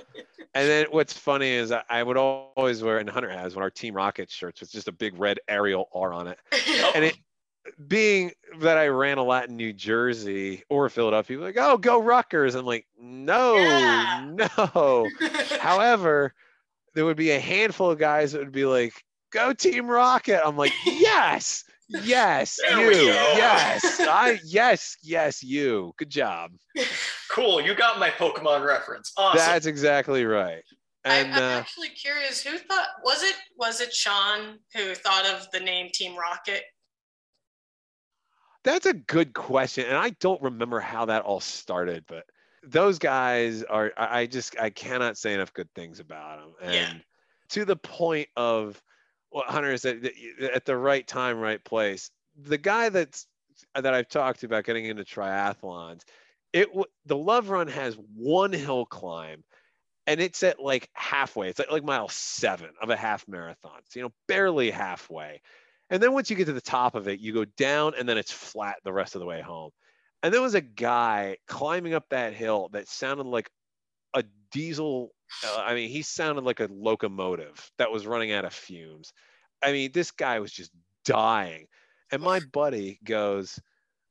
[0.56, 3.94] And then what's funny is I would always wear, and Hunter has one our Team
[3.94, 6.40] Rocket shirts with just a big red Ariel R on it.
[6.96, 7.16] and it
[7.88, 12.02] being that I ran a lot in New Jersey or Philadelphia, people like, oh, go
[12.02, 12.56] Rutgers.
[12.56, 14.28] I'm like, no, yeah.
[14.34, 15.08] no.
[15.60, 16.34] However,
[16.96, 18.94] there would be a handful of guys that would be like,
[19.32, 20.42] go Team Rocket.
[20.44, 25.94] I'm like, yes, yes, there you, yes, I, yes, yes, you.
[25.98, 26.52] Good job.
[27.32, 27.62] Cool.
[27.62, 29.12] You got my Pokemon reference.
[29.18, 29.38] Awesome.
[29.38, 30.64] That's exactly right.
[31.06, 32.44] And, I, am uh, actually curious.
[32.44, 33.36] Who thought was it?
[33.58, 36.64] Was it Sean who thought of the name Team Rocket?
[38.64, 42.26] That's a good question, and I don't remember how that all started, but
[42.64, 43.94] those guys are.
[43.96, 46.94] I just I cannot say enough good things about them, and yeah.
[47.50, 48.82] to the point of
[49.30, 50.12] what Hunter said
[50.54, 52.12] at the right time, right place.
[52.36, 53.28] The guy that's
[53.76, 56.02] that I've talked to about getting into triathlons,
[56.54, 56.70] it
[57.06, 59.44] the Love Run has one hill climb,
[60.08, 61.50] and it's at like halfway.
[61.50, 63.82] It's like like mile seven of a half marathon.
[63.90, 65.42] So, you know, barely halfway.
[65.90, 68.18] And then once you get to the top of it, you go down, and then
[68.18, 69.72] it's flat the rest of the way home.
[70.22, 73.50] And there was a guy climbing up that hill that sounded like
[74.14, 75.12] a diesel.
[75.46, 79.14] Uh, I mean, he sounded like a locomotive that was running out of fumes.
[79.64, 80.72] I mean, this guy was just
[81.06, 81.68] dying.
[82.12, 83.60] And my buddy goes,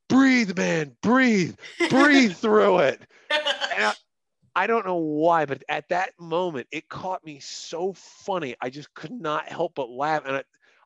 [0.09, 1.57] breathe, man, breathe,
[1.90, 3.03] breathe through it.
[3.30, 3.40] And
[3.84, 3.94] I,
[4.55, 8.57] I don't know why, but at that moment, it caught me so funny.
[8.61, 10.24] I just could not help but laugh.
[10.26, 10.42] And I,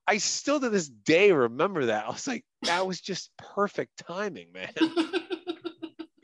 [0.06, 2.04] I still to this day remember that.
[2.04, 4.72] I was like, that was just perfect timing, man.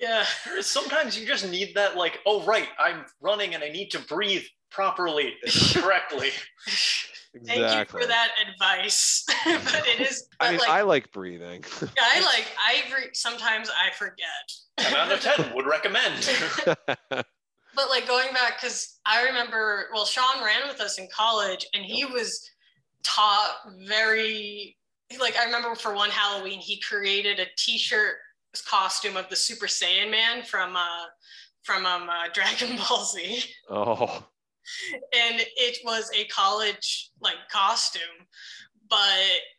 [0.08, 0.24] yeah.
[0.60, 4.44] Sometimes you just need that, like, oh, right, I'm running and I need to breathe
[4.70, 5.34] properly,
[5.74, 6.30] correctly.
[7.34, 7.62] Exactly.
[7.62, 9.24] Thank you for that advice.
[9.44, 10.26] but it is.
[10.40, 11.62] I mean, like, I like breathing.
[11.98, 12.46] I like.
[12.58, 12.82] I
[13.12, 14.26] sometimes I forget.
[14.78, 16.30] Ten out of ten would recommend.
[17.06, 21.84] but like going back, because I remember, well, Sean ran with us in college, and
[21.84, 22.48] he was
[23.02, 23.56] taught
[23.86, 24.76] very.
[25.20, 28.16] Like I remember for one Halloween, he created a T-shirt
[28.66, 31.06] costume of the Super Saiyan Man from uh
[31.62, 33.44] from um uh, Dragon Ball Z.
[33.68, 34.24] Oh
[35.14, 38.26] and it was a college like costume
[38.90, 38.96] but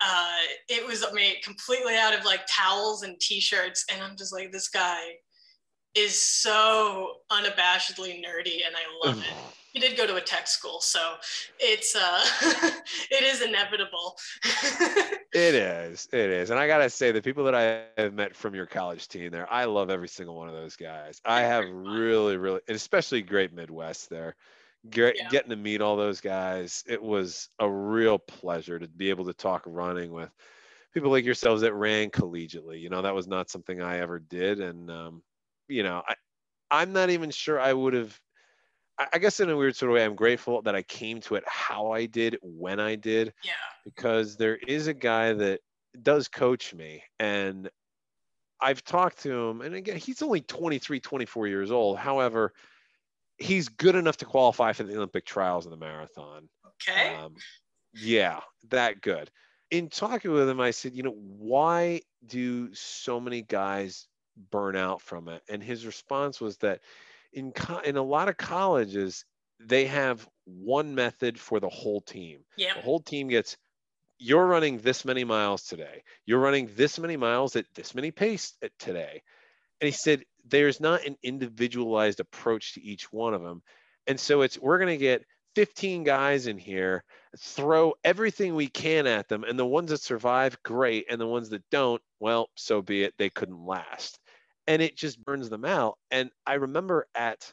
[0.01, 0.37] uh,
[0.69, 4.69] it was made completely out of like towels and t-shirts and i'm just like this
[4.69, 4.99] guy
[5.95, 10.79] is so unabashedly nerdy and i love it he did go to a tech school
[10.79, 11.15] so
[11.59, 12.23] it's uh
[13.11, 14.17] it is inevitable
[15.33, 18.55] it is it is and i gotta say the people that i have met from
[18.55, 22.37] your college team there i love every single one of those guys i have really
[22.37, 24.35] really and especially great midwest there
[24.89, 25.27] Get, yeah.
[25.29, 26.85] getting to meet all those guys.
[26.87, 30.29] It was a real pleasure to be able to talk running with
[30.93, 32.79] people like yourselves that ran collegiately.
[32.79, 34.61] You know, that was not something I ever did.
[34.61, 35.21] And, um,
[35.67, 36.15] you know, I,
[36.71, 38.17] I'm not even sure I would have.
[39.13, 41.43] I guess in a weird sort of way, I'm grateful that I came to it
[41.47, 43.33] how I did when I did.
[43.43, 43.53] Yeah.
[43.85, 45.61] Because there is a guy that
[46.01, 47.69] does coach me, and
[48.61, 51.97] I've talked to him, and again, he's only 23, 24 years old.
[51.97, 52.53] However,
[53.37, 56.49] he's good enough to qualify for the Olympic trials in the marathon.
[56.87, 57.15] Okay.
[57.15, 57.35] Um,
[57.93, 59.31] yeah, that good.
[59.71, 64.07] In talking with him, I said, you know, why do so many guys
[64.51, 65.41] burn out from it?
[65.47, 66.81] And his response was that
[67.33, 69.25] in co- in a lot of colleges,
[69.59, 72.39] they have one method for the whole team.
[72.57, 72.73] Yeah.
[72.75, 73.57] The whole team gets
[74.19, 76.03] you're running this many miles today.
[76.25, 79.21] You're running this many miles at this many pace today.
[79.79, 83.61] And he said there's not an individualized approach to each one of them.
[84.07, 85.23] And so it's we're going to get
[85.55, 87.03] 15 guys in here,
[87.37, 89.43] throw everything we can at them.
[89.43, 91.05] And the ones that survive, great.
[91.09, 93.13] And the ones that don't, well, so be it.
[93.17, 94.19] They couldn't last.
[94.69, 95.97] And it just burns them out.
[96.11, 97.51] And I remember at,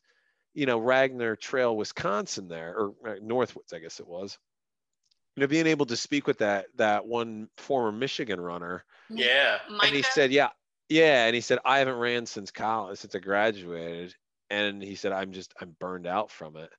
[0.55, 4.39] you know, Ragnar Trail, Wisconsin, there, or uh, Northwoods, I guess it was.
[5.35, 8.85] You know, being able to speak with that that one former Michigan runner.
[9.11, 9.59] Yeah.
[9.83, 10.51] And he said, Yeah,
[10.89, 14.15] yeah, and he said I haven't ran since college, since I graduated,
[14.51, 16.71] and he said I'm just I'm burned out from it,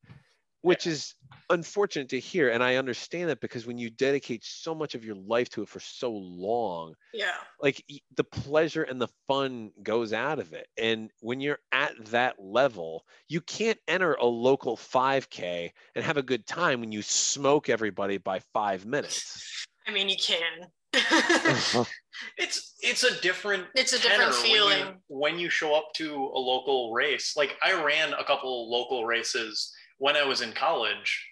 [0.68, 1.16] which is
[1.50, 5.16] unfortunate to hear, and I understand that because when you dedicate so much of your
[5.16, 7.82] life to it for so long, yeah, like
[8.18, 13.06] the pleasure and the fun goes out of it, and when you're at that level,
[13.30, 18.18] you can't enter a local 5K and have a good time when you smoke everybody
[18.18, 19.66] by five minutes.
[19.88, 20.68] I mean, you can.
[20.94, 21.86] Uh-huh.
[22.38, 26.14] it's it's a different it's a different feeling when you, when you, show up to
[26.14, 27.36] a local race.
[27.38, 31.26] Like i ran a couple local races when i was in college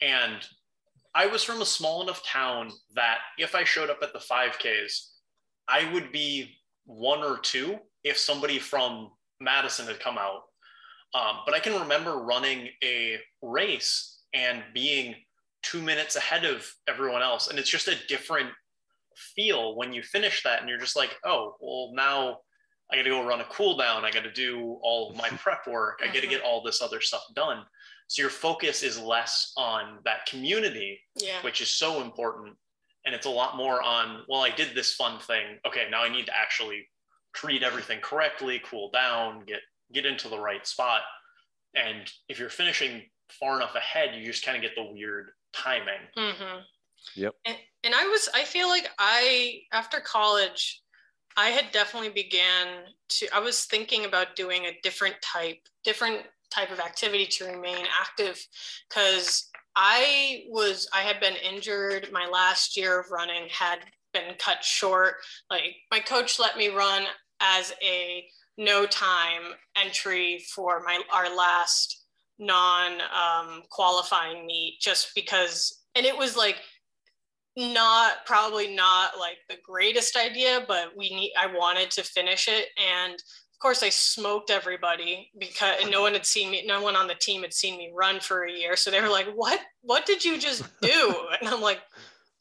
[0.00, 0.46] and
[1.14, 5.08] i was from a small enough town that if i showed up at the 5ks
[5.68, 9.10] i would be one or two if somebody from
[9.40, 10.42] madison had come out
[11.14, 15.14] um, but i can remember running a race and being
[15.62, 18.50] two minutes ahead of everyone else and it's just a different
[19.16, 22.38] feel when you finish that and you're just like, oh, well, now
[22.90, 24.04] I got to go run a cool down.
[24.04, 26.00] I got to do all of my prep work.
[26.02, 27.64] I got to get all this other stuff done.
[28.12, 31.40] So your focus is less on that community, yeah.
[31.40, 32.54] which is so important.
[33.06, 35.58] And it's a lot more on, well, I did this fun thing.
[35.66, 36.86] Okay, now I need to actually
[37.32, 39.60] treat everything correctly, cool down, get
[39.94, 41.00] get into the right spot.
[41.74, 43.00] And if you're finishing
[43.30, 46.04] far enough ahead, you just kind of get the weird timing.
[46.14, 46.58] Mm-hmm.
[47.16, 47.34] Yep.
[47.46, 50.82] And, and I was, I feel like I, after college,
[51.38, 56.70] I had definitely began to, I was thinking about doing a different type, different type
[56.70, 58.44] of activity to remain active
[58.88, 62.08] because I was, I had been injured.
[62.12, 63.78] My last year of running had
[64.12, 65.14] been cut short.
[65.50, 67.04] Like my coach let me run
[67.40, 68.24] as a
[68.58, 72.04] no time entry for my, our last
[72.38, 76.56] non um, qualifying meet just because, and it was like,
[77.56, 82.68] not probably not like the greatest idea, but we need I wanted to finish it
[82.78, 83.22] and
[83.62, 87.42] course I smoked everybody because no one had seen me no one on the team
[87.42, 88.76] had seen me run for a year.
[88.76, 91.14] So they were like what what did you just do?
[91.40, 91.80] And I'm like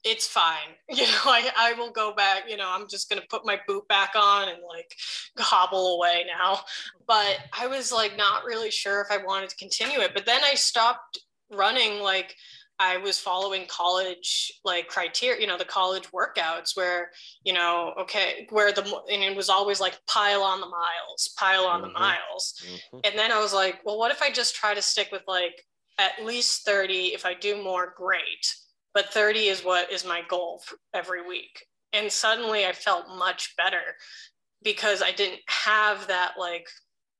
[0.03, 0.75] it's fine.
[0.89, 3.59] You know I, I will go back you know i'm just going to put my
[3.67, 4.95] boot back on and like
[5.37, 6.61] hobble away now.
[7.07, 10.11] But i was like not really sure if i wanted to continue it.
[10.13, 11.19] But then i stopped
[11.51, 12.35] running like
[12.79, 17.11] I was following college like criteria, you know, the college workouts where,
[17.43, 21.65] you know, okay, where the, and it was always like pile on the miles, pile
[21.65, 21.93] on mm-hmm.
[21.93, 22.55] the miles.
[22.65, 22.99] Mm-hmm.
[23.03, 25.63] And then I was like, well, what if I just try to stick with like
[26.01, 27.13] at least 30.
[27.13, 28.55] If I do more, great.
[28.93, 30.61] But 30 is what is my goal
[30.93, 31.65] every week.
[31.93, 33.95] And suddenly I felt much better
[34.63, 36.67] because I didn't have that, like,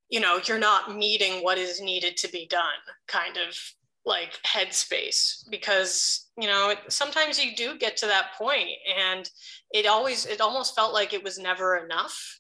[0.10, 2.64] you know, you're not meeting what is needed to be done
[3.08, 3.58] kind of
[4.04, 9.30] like headspace because you know sometimes you do get to that point and
[9.72, 12.40] it always it almost felt like it was never enough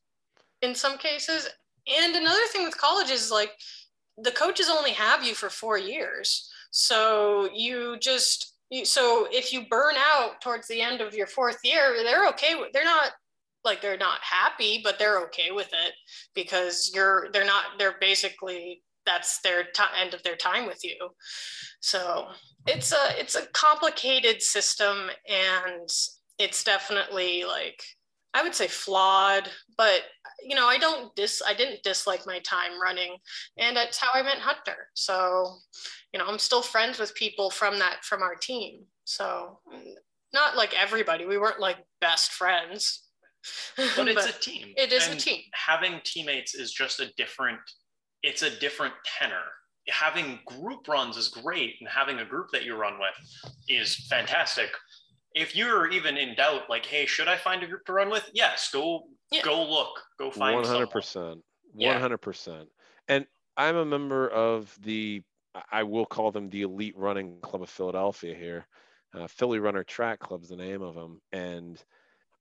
[0.62, 1.50] in some cases.
[1.88, 3.52] And another thing with college is like
[4.18, 6.50] the coaches only have you for four years.
[6.72, 11.60] So you just you, so if you burn out towards the end of your fourth
[11.64, 13.12] year they're okay with they're not
[13.66, 15.94] like they're not happy but they're okay with it
[16.34, 20.96] because you're they're not they're basically that's their t- end of their time with you.
[21.82, 22.28] So
[22.68, 25.90] it's a it's a complicated system and
[26.38, 27.84] it's definitely like
[28.34, 30.02] i would say flawed but
[30.42, 33.16] you know i don't dis i didn't dislike my time running
[33.58, 34.88] and that's how i met hunter.
[34.94, 35.56] So
[36.14, 38.82] you know i'm still friends with people from that from our team.
[39.06, 39.60] So
[40.34, 43.08] not like everybody we weren't like best friends.
[43.76, 45.42] But it's a team it is and a team.
[45.54, 47.60] having teammates is just a different
[48.24, 49.44] it's a different tenor.
[49.90, 54.70] Having group runs is great, and having a group that you run with is fantastic.
[55.34, 58.30] If you're even in doubt, like, hey, should I find a group to run with?
[58.34, 59.42] Yes, go Yeah.
[59.44, 60.56] go look, go find.
[60.56, 61.44] One hundred percent,
[61.74, 62.70] One hundred percent.
[63.08, 63.26] And
[63.58, 65.24] I'm a member of the
[65.72, 68.68] I will call them the Elite Running Club of Philadelphia here.
[69.14, 71.84] Uh, Philly Runner Track Club's the name of them, and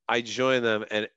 [0.09, 1.09] I joined them, and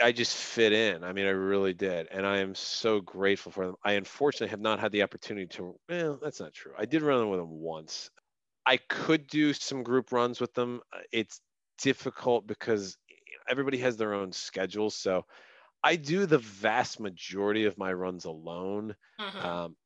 [0.00, 1.04] I just fit in.
[1.04, 3.76] I mean, I really did, and I am so grateful for them.
[3.84, 5.78] I unfortunately have not had the opportunity to.
[5.88, 6.74] Well, that's not true.
[6.78, 8.10] I did run with them once.
[8.66, 10.76] I could do some group runs with them.
[10.92, 11.40] Uh, It's
[11.78, 12.96] difficult because
[13.48, 15.26] everybody has their own schedules, so
[15.82, 18.96] I do the vast majority of my runs alone.
[19.18, 19.50] Mhm.
[19.50, 19.76] Um,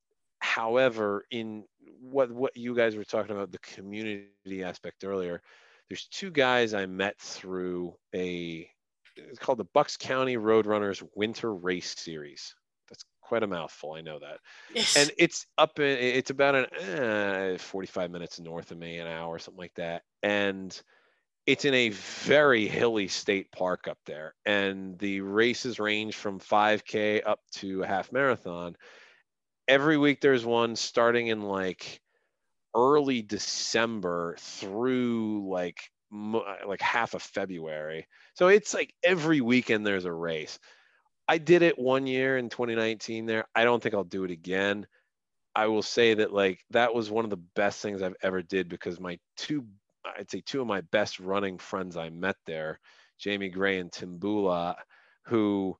[0.40, 1.66] however, in
[2.00, 5.42] what what you guys were talking about the community aspect earlier,
[5.88, 8.68] there's two guys I met through a
[9.16, 12.54] it's called the Bucks County Roadrunners Winter Race Series.
[12.88, 14.38] That's quite a mouthful, I know that.
[14.74, 14.96] Yes.
[14.96, 19.38] And it's up in it's about an uh, 45 minutes north of me, an hour,
[19.38, 20.02] something like that.
[20.22, 20.78] And
[21.46, 24.34] it's in a very hilly state park up there.
[24.46, 28.76] And the races range from 5K up to a half marathon.
[29.68, 32.00] Every week there's one starting in like
[32.74, 38.06] early December through like Uh, like half of February.
[38.34, 40.60] So it's like every weekend there's a race.
[41.26, 43.46] I did it one year in 2019 there.
[43.54, 44.86] I don't think I'll do it again.
[45.56, 48.68] I will say that like that was one of the best things I've ever did
[48.68, 49.66] because my two
[50.04, 52.78] I'd say two of my best running friends I met there,
[53.18, 54.76] Jamie Gray and Tim Bula,
[55.26, 55.76] who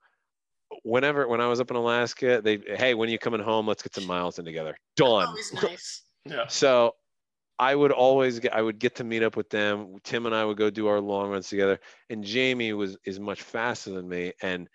[0.83, 3.69] whenever when I was up in Alaska, they hey, when are you coming home?
[3.69, 4.77] Let's get some miles in together.
[4.97, 5.29] Done.
[5.29, 6.47] always nice Yeah.
[6.49, 6.95] So
[7.59, 9.97] I would always get I would get to meet up with them.
[10.03, 11.81] Tim and I would go do our long runs together.
[12.11, 14.33] And Jamie was is much faster than me.
[14.43, 14.69] And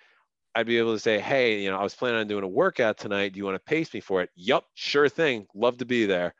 [0.55, 2.97] I'd be able to say, Hey, you know, I was planning on doing a workout
[2.97, 3.33] tonight.
[3.33, 4.29] Do you want to pace me for it?
[4.35, 5.45] Yup, sure thing.
[5.53, 6.33] Love to be there.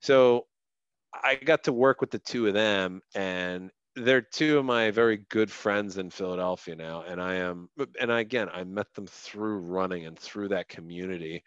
[0.00, 0.46] So
[1.24, 5.18] I got to work with the two of them and they're two of my very
[5.28, 7.02] good friends in Philadelphia now.
[7.02, 7.68] And I am
[8.00, 11.44] and again I met them through running and through that community.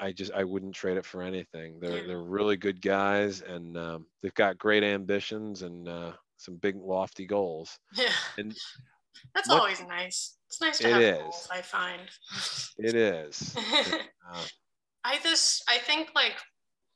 [0.00, 1.78] I, just I wouldn't trade it for anything.
[1.80, 2.06] They're Yeah.
[2.06, 7.26] they're really good guys, and um, they've got great ambitions and uh, some big lofty
[7.26, 7.78] goals.
[7.94, 8.08] yeah
[8.38, 8.56] And
[9.34, 11.18] that's what- always nice it's nice to It have is.
[11.18, 12.02] goals i find
[12.78, 13.54] it is.
[14.28, 14.42] Uh,
[15.04, 16.34] I this I think like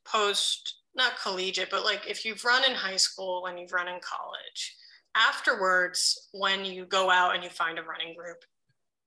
[0.04, 4.00] post not collegiate, but like if you've run in high school and you've run in
[4.00, 4.76] college,
[5.16, 8.38] afterwards when you go out and you find a running group,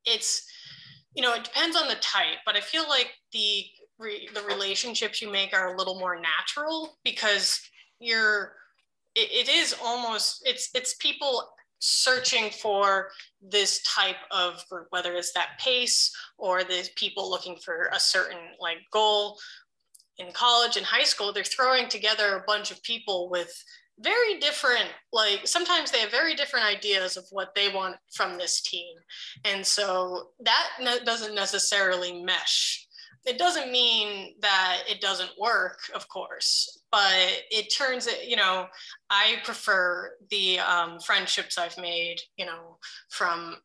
[0.06, 0.46] it's
[1.16, 3.66] you know it depends on the type, but I feel like the
[4.00, 7.60] re, the relationships you make are a little more natural because
[8.00, 8.54] you're
[9.16, 11.50] it, it is almost it's it's people
[11.80, 13.10] searching for
[13.42, 18.40] this type of group whether it's that pace or the people looking for a certain
[18.60, 19.38] like goal.
[20.20, 23.52] In college and high school they're throwing together a bunch of people with
[24.00, 28.62] very different like sometimes they have very different ideas of what they want from this
[28.62, 28.96] team.
[29.46, 32.88] And so that ne- doesn't necessarily mesh.
[33.26, 38.68] It doesn't mean that it doesn't work of course but it turns it you know
[39.10, 42.78] i prefer the um, friendships i've made you know
[43.10, 43.56] from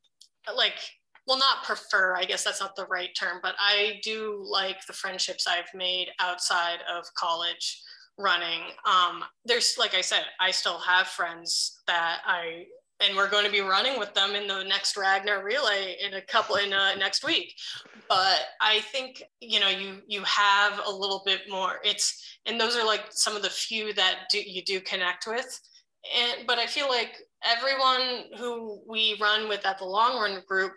[0.56, 0.78] like
[1.26, 4.92] well not prefer i guess that's not the right term but i do like the
[4.92, 7.82] friendships i've made outside of college
[8.18, 12.64] running um, there's like i said i still have friends that i
[13.00, 16.20] and we're going to be running with them in the next Ragnar relay in a
[16.20, 17.54] couple in uh, next week.
[18.08, 21.76] But I think you know you you have a little bit more.
[21.84, 25.60] It's and those are like some of the few that do, you do connect with.
[26.16, 30.72] And but I feel like everyone who we run with at the long run group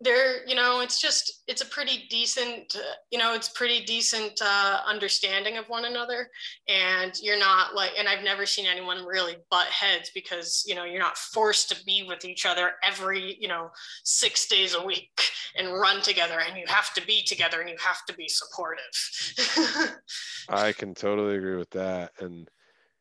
[0.00, 4.40] there you know it's just it's a pretty decent uh, you know it's pretty decent
[4.42, 6.28] uh, understanding of one another.
[6.68, 10.84] And you're not like and i've never seen anyone really butt heads because you know
[10.84, 13.70] you're not forced to be with each other every you know
[14.04, 15.20] six days a week
[15.56, 16.40] and run together.
[16.46, 19.96] And you have to be together and you have to be supportive.
[20.48, 22.12] I can totally agree with that.
[22.20, 22.48] And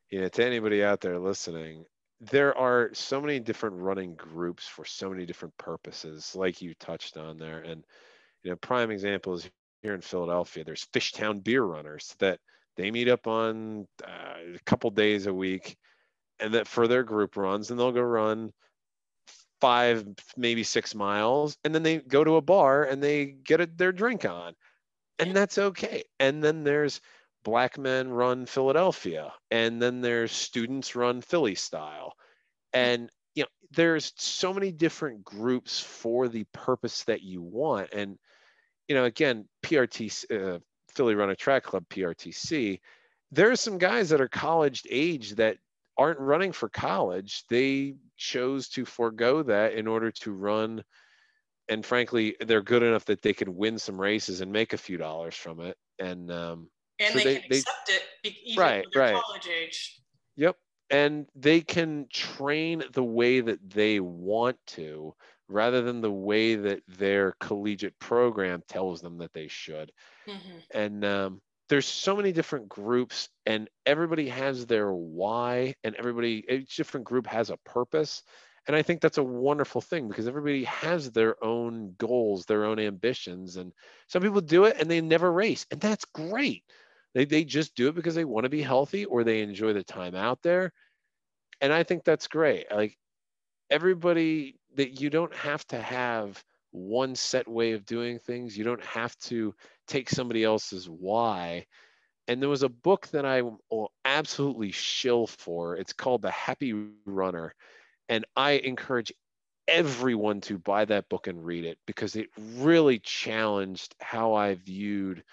[0.10, 1.86] you know to anybody out there listening
[2.22, 7.18] there are so many different running groups for so many different purposes, like you touched
[7.18, 7.60] on there.
[7.60, 7.86] And
[8.44, 9.50] you know, prime example is
[9.82, 10.64] here in Philadelphia.
[10.64, 12.40] There's Fishtown Beer Runners that
[12.76, 15.78] they meet up on uh, a couple days a week,
[16.40, 18.52] and that for their group runs, and they'll go run
[19.62, 20.06] five,
[20.38, 23.92] maybe six miles, and then they go to a bar and they get a, their
[23.92, 24.54] drink on,
[25.20, 26.04] and that's okay.
[26.20, 27.02] And then there's
[27.44, 32.14] black men run Philadelphia, and then there's students run Philly style.
[32.74, 37.94] And you know, there's so many different groups for the purpose that you want.
[37.94, 38.18] And
[38.88, 40.60] you know, again, PRT uh,
[40.94, 42.80] Philly a Track Club PRTC,
[43.32, 45.58] there are some guys that are college age that
[45.98, 47.44] aren't running for college.
[47.50, 50.84] They chose to forego that in order to run
[51.70, 54.98] and frankly they're good enough that they can win some races and make a few
[54.98, 56.68] dollars from it and um,
[57.00, 57.92] and so they, they, can accept
[58.24, 59.16] it even right, right.
[59.16, 60.02] college age.
[60.36, 60.58] Yep.
[60.92, 65.14] And they can train the way that they want to
[65.48, 69.92] rather than the way that their collegiate program tells them that they should.
[70.28, 70.58] Mm-hmm.
[70.72, 76.76] And um, there's so many different groups, and everybody has their why, and everybody, each
[76.76, 78.24] different group has a purpose.
[78.68, 82.80] And I think that's a wonderful thing because everybody has their own goals, their own
[82.80, 83.56] ambitions.
[83.56, 83.72] And
[84.08, 86.64] some people do it and they never race, and that's great.
[87.14, 89.84] They, they just do it because they want to be healthy or they enjoy the
[89.84, 90.72] time out there.
[91.62, 92.72] And I think that's great.
[92.72, 92.98] Like
[93.70, 98.58] everybody that you don't have to have one set way of doing things.
[98.58, 99.56] You don't have to
[99.88, 101.66] take somebody else's why.
[102.28, 105.76] And there was a book that I will oh, absolutely shill for.
[105.78, 107.56] It's called The Happy Runner.
[108.08, 109.12] And I encourage
[109.68, 115.24] everyone to buy that book and read it because it really challenged how I viewed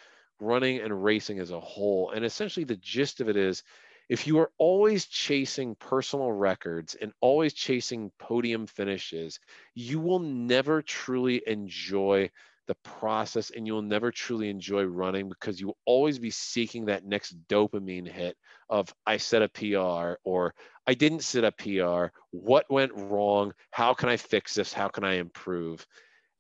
[0.40, 2.10] running and racing as a whole.
[2.10, 3.62] And essentially, the gist of it is
[4.08, 9.40] if you are always chasing personal records and always chasing podium finishes,
[9.74, 12.30] you will never truly enjoy
[12.66, 17.04] the process and you'll never truly enjoy running because you will always be seeking that
[17.04, 18.36] next dopamine hit
[18.68, 20.54] of I set a PR or
[20.86, 22.12] I didn't set a PR.
[22.30, 23.52] What went wrong?
[23.70, 24.72] How can I fix this?
[24.72, 25.86] How can I improve?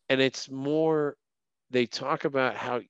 [0.08, 1.16] And it's more,
[1.70, 2.80] they talk about how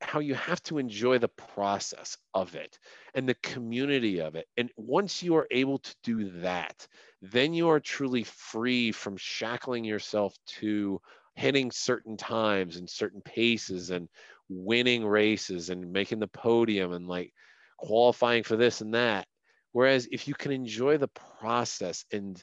[0.00, 2.78] how you have to enjoy the process of it
[3.14, 4.46] and the community of it.
[4.56, 6.86] And once you are able to do that,
[7.22, 11.00] then you are truly free from shackling yourself to
[11.34, 14.08] hitting certain times and certain paces and
[14.48, 17.32] winning races and making the podium and like
[17.78, 19.26] qualifying for this and that.
[19.72, 22.42] Whereas if you can enjoy the process and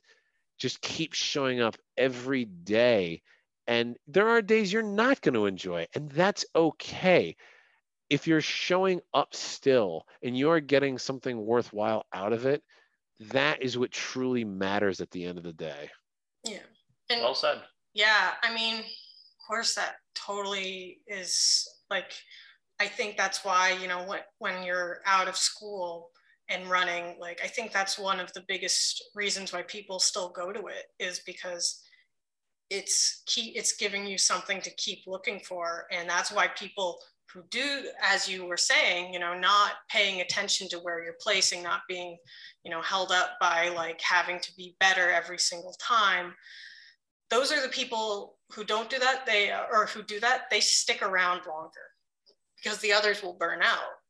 [0.59, 3.21] just keep showing up every day
[3.67, 7.35] and there are days you're not going to enjoy, and that's okay.
[8.09, 12.61] If you're showing up still and you're getting something worthwhile out of it,
[13.31, 15.89] that is what truly matters at the end of the day.
[16.43, 16.59] Yeah.
[17.09, 17.61] And well said.
[17.93, 18.31] Yeah.
[18.43, 22.11] I mean, of course, that totally is like,
[22.79, 26.09] I think that's why, you know, when, when you're out of school
[26.49, 30.51] and running, like, I think that's one of the biggest reasons why people still go
[30.51, 31.81] to it is because
[32.73, 35.85] it's key it's giving you something to keep looking for.
[35.91, 36.99] And that's why people
[37.33, 41.63] who do as you were saying you know not paying attention to where you're placing
[41.63, 42.17] not being
[42.63, 46.33] you know held up by like having to be better every single time
[47.29, 51.01] those are the people who don't do that they or who do that they stick
[51.01, 51.87] around longer
[52.61, 54.02] because the others will burn out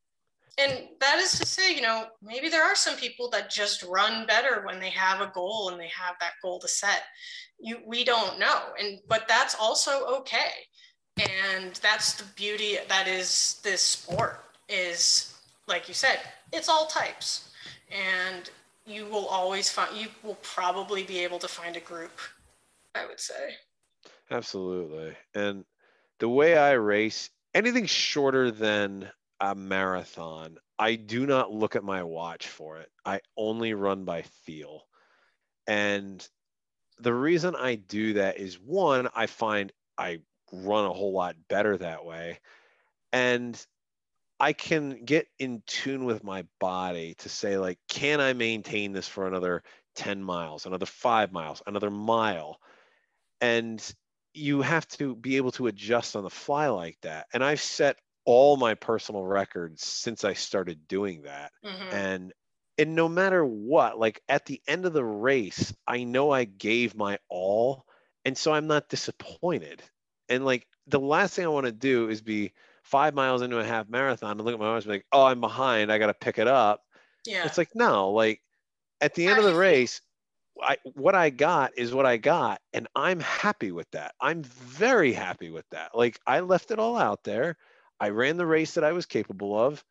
[0.57, 4.27] and that is to say, you know, maybe there are some people that just run
[4.27, 7.03] better when they have a goal and they have that goal to set.
[7.59, 10.51] You, we don't know, and but that's also okay.
[11.19, 15.35] And that's the beauty that is this sport is,
[15.67, 16.19] like you said,
[16.51, 17.51] it's all types,
[17.89, 18.49] and
[18.85, 22.19] you will always find you will probably be able to find a group.
[22.95, 23.55] I would say.
[24.29, 25.65] Absolutely, and
[26.19, 29.09] the way I race, anything shorter than
[29.39, 32.89] a marathon, I do not look at my watch for it.
[33.05, 34.83] I only run by feel.
[35.67, 36.27] And
[36.99, 40.19] the reason I do that is one, I find I
[40.51, 42.39] run a whole lot better that way.
[43.11, 43.63] And
[44.39, 49.07] I can get in tune with my body to say, like, can I maintain this
[49.07, 49.63] for another
[49.95, 52.59] 10 miles, another five miles, another mile?
[53.41, 53.81] And
[54.33, 57.27] you have to be able to adjust on the fly like that.
[57.33, 61.51] And I've set all my personal records since I started doing that.
[61.63, 61.93] Mhm.
[61.93, 62.33] And
[62.77, 66.95] and no matter what, like at the end of the race, I know I gave
[66.95, 67.85] my all.
[68.25, 69.83] And so I'm not disappointed.
[70.29, 72.53] And like the last thing I want to do is be
[72.83, 75.25] five miles into a half marathon and look at my watch and be like, oh,
[75.25, 75.91] I'm behind.
[75.91, 76.81] I got to pick it up.
[77.25, 77.45] Yeah.
[77.45, 78.41] It's like, no, like
[79.01, 80.01] at the end of the race,
[80.61, 82.61] I, what I got is what I got.
[82.73, 84.15] And I'm happy with that.
[84.19, 85.95] I'm very happy with that.
[85.95, 87.57] Like I left it all out there.
[87.99, 89.83] I ran the race that I was capable of.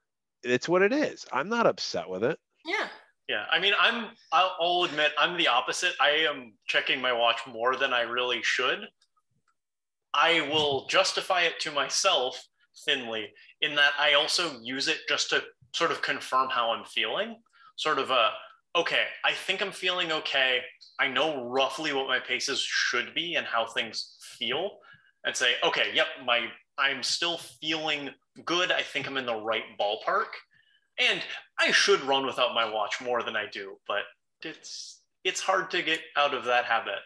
[0.43, 1.25] It's what it is.
[1.33, 2.39] I'm not upset with it.
[2.65, 2.89] yeah.
[3.29, 4.09] Yeah, I mean, I'm.
[4.33, 5.93] I'll, I'll admit, I'm the opposite.
[6.01, 8.81] I am checking my watch more than I really should.
[10.13, 12.45] I will justify it to myself
[12.85, 13.29] thinly
[13.61, 15.43] in that I also use it just to
[15.73, 17.37] sort of confirm how I'm feeling.
[17.77, 18.31] Sort of a,
[18.77, 20.61] okay, I think I'm feeling okay.
[20.99, 24.79] I know roughly what my paces should be and how things feel,
[25.25, 26.49] and say, okay, yep, my
[26.79, 28.11] I'm still feeling
[28.45, 28.73] good.
[28.73, 30.29] I think I'm in the right ballpark.
[30.99, 31.23] And
[31.59, 34.03] I should run without my watch more than I do, but
[34.43, 36.99] it's it's hard to get out of that habit.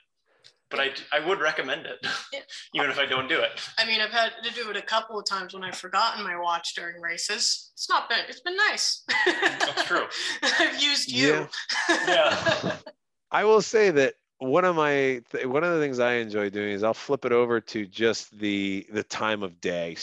[0.68, 2.04] But I, I would recommend it,
[2.74, 3.60] even if I don't do it.
[3.78, 6.36] I mean, I've had to do it a couple of times when I've forgotten my
[6.36, 7.70] watch during races.
[7.74, 9.04] It's not been, it's been nice.
[9.26, 10.06] That's true.
[10.42, 11.46] I've used you.
[11.88, 12.76] Yeah.
[13.30, 16.72] I will say that one of my th- one of the things I enjoy doing
[16.72, 19.96] is I'll flip it over to just the the time of day.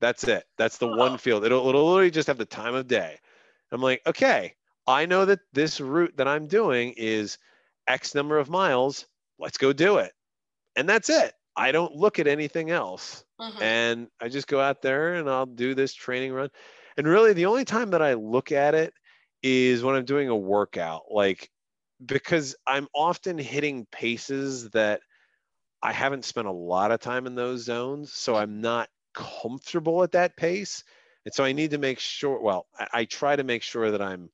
[0.00, 0.44] That's it.
[0.56, 0.96] That's the Oh.
[0.96, 1.44] one field.
[1.44, 3.18] It'll it'll literally just have the time of day.
[3.72, 7.38] I'm like, okay, I know that this route that I'm doing is
[7.86, 9.06] X number of miles.
[9.38, 10.12] Let's go do it.
[10.76, 11.34] And that's it.
[11.56, 13.60] I don't look at anything else Mhm.
[13.60, 16.50] and I just go out there and I'll do this training run.
[16.96, 18.94] And really, the only time that I look at it
[19.42, 21.50] is when I'm doing a workout, like
[22.04, 25.00] because I'm often hitting paces that
[25.82, 30.12] I haven't spent a lot of time in those zones, so I'm not comfortable at
[30.12, 30.82] that pace.
[31.24, 34.02] And so I need to make sure, well, I, I try to make sure that
[34.02, 34.30] I'm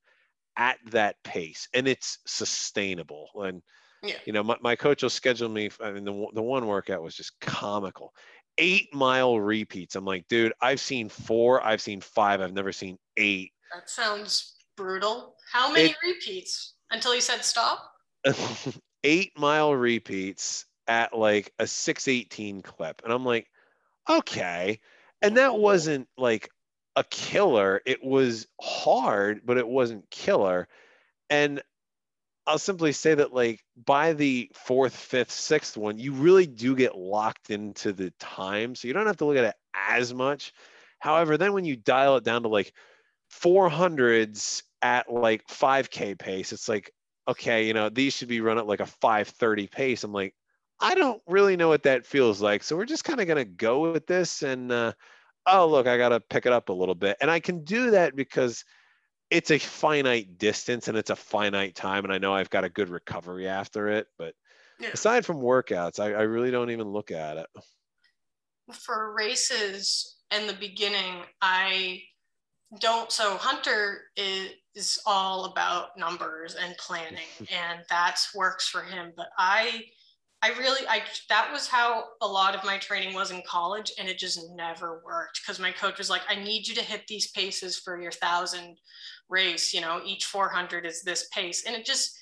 [0.57, 3.29] at that pace and it's sustainable.
[3.35, 3.63] And
[4.03, 4.19] Yeah.
[4.25, 5.71] you know, my, my coach will schedule me.
[5.81, 8.15] I mean, the, one- the one workout was just comical.
[8.59, 9.97] Eight mile repeats.
[9.97, 13.51] I'm like, dude, I've seen four, I've seen five, I've never seen eight.
[13.73, 15.35] That sounds brutal.
[15.51, 17.93] How many It- repeats until you said stop?
[19.05, 23.03] eight mile repeats at like a 618 clip.
[23.05, 23.49] And I'm like,
[24.09, 24.81] okay.
[25.23, 26.49] And that wasn't like
[26.97, 27.81] a killer.
[27.87, 30.69] It was hard, but it wasn't killer.
[31.31, 31.63] And
[32.47, 36.97] I'll simply say that like by the fourth, fifth, sixth one, you really do get
[36.97, 38.75] locked into the time.
[38.75, 40.53] So you don't have to look at it as much.
[40.99, 42.73] However, then when you dial it down to like
[43.33, 46.93] 400s at like 5K pace, it's like,
[47.27, 50.05] okay, you know, these should be run at like a 530 pace.
[50.05, 50.35] I'm like,
[50.79, 52.63] I don't really know what that feels like.
[52.63, 54.43] So we're just kind of going to go with this.
[54.43, 54.93] And, uh,
[55.47, 57.17] oh, look, I got to pick it up a little bit.
[57.23, 58.63] And I can do that because
[59.31, 62.05] it's a finite distance and it's a finite time.
[62.05, 64.07] And I know I've got a good recovery after it.
[64.19, 64.35] But
[64.79, 64.91] Yeah.
[64.93, 67.47] aside from workouts, I, I really don't even look at it.
[68.73, 72.03] For races in the beginning, I
[72.81, 73.11] don't.
[73.11, 79.13] So Hunter is, is all about numbers and planning, and that's works for him.
[79.17, 79.85] But I,
[80.43, 84.09] I really, I that was how a lot of my training was in college, and
[84.09, 87.31] it just never worked because my coach was like, "I need you to hit these
[87.31, 88.79] paces for your thousand
[89.29, 89.73] race.
[89.73, 92.19] You know, each 400 is this pace," and it just,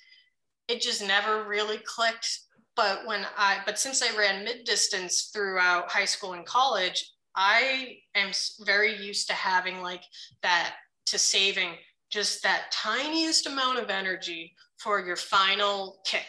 [0.68, 2.28] it just never really clicked
[2.74, 7.98] but when I but since I ran mid distance throughout high school and college, I
[8.14, 8.30] am
[8.64, 10.02] very used to having like
[10.42, 10.74] that
[11.06, 11.70] to saving
[12.10, 16.26] just that tiniest amount of energy for your final kick.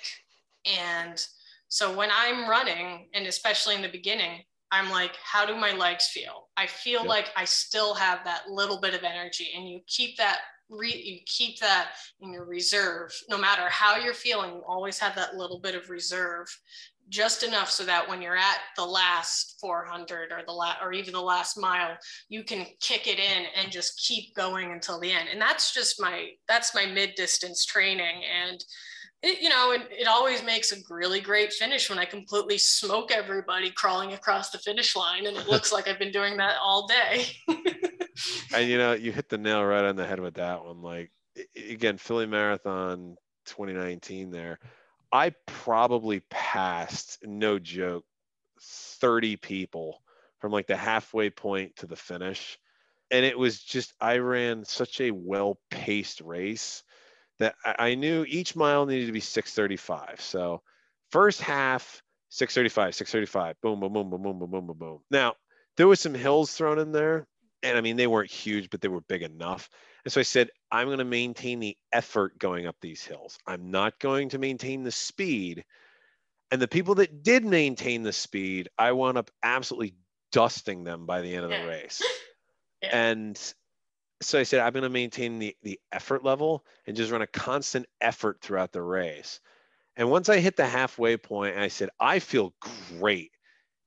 [0.65, 1.23] And
[1.67, 6.07] so when I'm running, and especially in the beginning, I'm like, how do my legs
[6.07, 6.49] feel?
[6.57, 7.09] I feel Yep.
[7.09, 11.19] like I still have that little bit of energy, and you keep that re- you
[11.25, 11.91] keep that
[12.21, 13.13] in your reserve.
[13.29, 16.47] No matter how you're feeling, you always have that little bit of reserve,
[17.09, 21.13] just enough so that when you're at the last 400 or the last or even
[21.13, 21.97] the last mile,
[22.29, 25.29] you can kick it in and just keep going until the end.
[25.31, 28.63] And that's just my that's my mid distance training and.
[29.25, 33.09] It, you know, it, it always makes a really great finish when I completely smoke
[33.09, 36.87] everybody crawling across the finish line, and it looks like I've been doing that all
[36.87, 37.27] day.
[38.53, 40.81] And you know, you hit the nail right on the head with that one.
[40.81, 41.11] Like
[41.55, 44.59] again, Philly Marathon 2019 there.
[45.13, 48.05] I probably passed, no joke,
[48.61, 50.01] 30 people
[50.39, 52.59] from like the halfway point to the finish.
[53.11, 56.83] And it was just, I ran such a well paced race
[57.39, 60.21] that I knew each mile needed to be 635.
[60.21, 60.61] So,
[61.11, 64.99] first half, 635, 635, boom, boom, boom, boom, boom, boom, boom, boom, boom.
[65.11, 65.35] Now,
[65.77, 67.27] there was some hills thrown in there.
[67.63, 69.69] And I mean, they weren't huge, but they were big enough.
[70.05, 73.37] And so I said, I'm going to maintain the effort going up these hills.
[73.47, 75.63] I'm not going to maintain the speed.
[76.51, 79.95] And the people that did maintain the speed, I wound up absolutely
[80.31, 82.01] dusting them by the end of the race.
[82.81, 82.97] yeah.
[82.97, 83.53] And
[84.21, 87.27] so I said, I'm going to maintain the, the effort level and just run a
[87.27, 89.39] constant effort throughout the race.
[89.95, 92.53] And once I hit the halfway point, I said, I feel
[92.99, 93.31] great.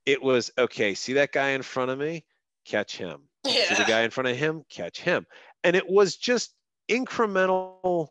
[0.06, 0.94] It was okay.
[0.94, 2.24] See that guy in front of me?
[2.64, 3.20] Catch him.
[3.46, 3.68] Yeah.
[3.68, 4.64] See the guy in front of him?
[4.68, 5.24] Catch him
[5.66, 6.54] and it was just
[6.88, 8.08] incremental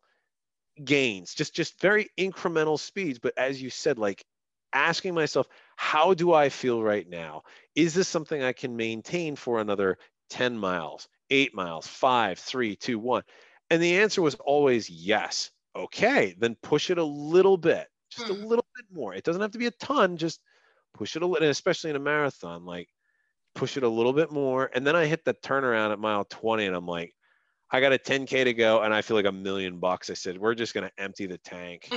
[0.83, 3.17] gains just just very incremental speeds.
[3.17, 4.23] But as you said like
[4.73, 5.47] asking myself
[5.77, 7.43] how do i feel right now?
[7.75, 9.97] Is this something i can maintain for another
[10.29, 13.23] 10 miles 8 miles 5 3 2 1
[13.69, 15.51] and the answer was always yes.
[15.75, 18.45] Okay then push it a little bit just a hmm.
[18.45, 19.13] little bit more.
[19.13, 20.41] It doesn't have to be a ton just
[20.93, 22.89] push it a little especially in a marathon like
[23.53, 24.69] push it a little bit more.
[24.73, 27.15] And then i hit the turnaround at mile 20 and i'm like
[27.71, 30.09] I got a 10K to go and I feel like a million bucks.
[30.09, 31.89] I said, we're just going to empty the tank.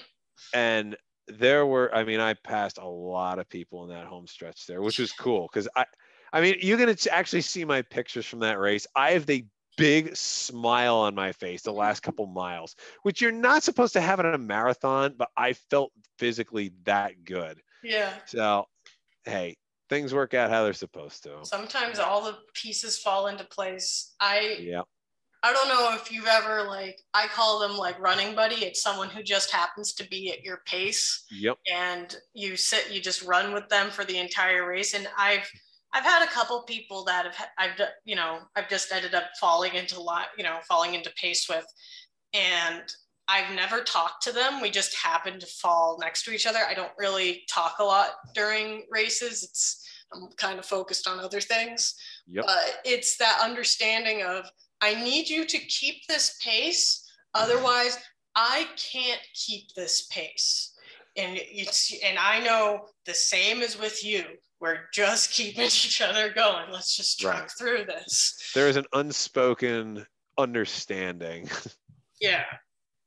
[0.54, 0.96] and
[1.26, 4.80] there were, I mean, I passed a lot of people in that home stretch there,
[4.80, 5.84] which was cool because I,
[6.32, 8.86] I mean, you're going to actually see my pictures from that race.
[8.94, 9.44] I have the
[9.76, 14.20] big smile on my face the last couple miles, which you're not supposed to have
[14.20, 17.60] in a marathon, but I felt physically that good.
[17.82, 18.12] Yeah.
[18.26, 18.66] So,
[19.24, 19.56] hey,
[19.88, 21.38] things work out how they're supposed to.
[21.44, 24.14] Sometimes all the pieces fall into place.
[24.20, 24.82] I yeah.
[25.42, 28.64] I don't know if you've ever like I call them like running buddy.
[28.64, 31.24] It's someone who just happens to be at your pace.
[31.30, 31.58] Yep.
[31.72, 34.94] And you sit, you just run with them for the entire race.
[34.94, 35.48] And I've
[35.94, 39.74] I've had a couple people that have I've you know I've just ended up falling
[39.74, 41.66] into lot you know falling into pace with,
[42.34, 42.82] and
[43.28, 44.60] I've never talked to them.
[44.60, 46.60] We just happen to fall next to each other.
[46.68, 49.44] I don't really talk a lot during races.
[49.44, 51.94] It's I'm kind of focused on other things.
[52.28, 52.44] Yep.
[52.46, 54.50] But it's that understanding of
[54.80, 57.04] I need you to keep this pace.
[57.34, 57.98] Otherwise,
[58.34, 60.74] I can't keep this pace.
[61.16, 64.24] And it's and I know the same is with you.
[64.60, 66.70] We're just keeping each other going.
[66.70, 67.50] Let's just truck right.
[67.58, 68.50] through this.
[68.54, 70.06] There is an unspoken
[70.36, 71.48] understanding.
[72.20, 72.44] Yeah.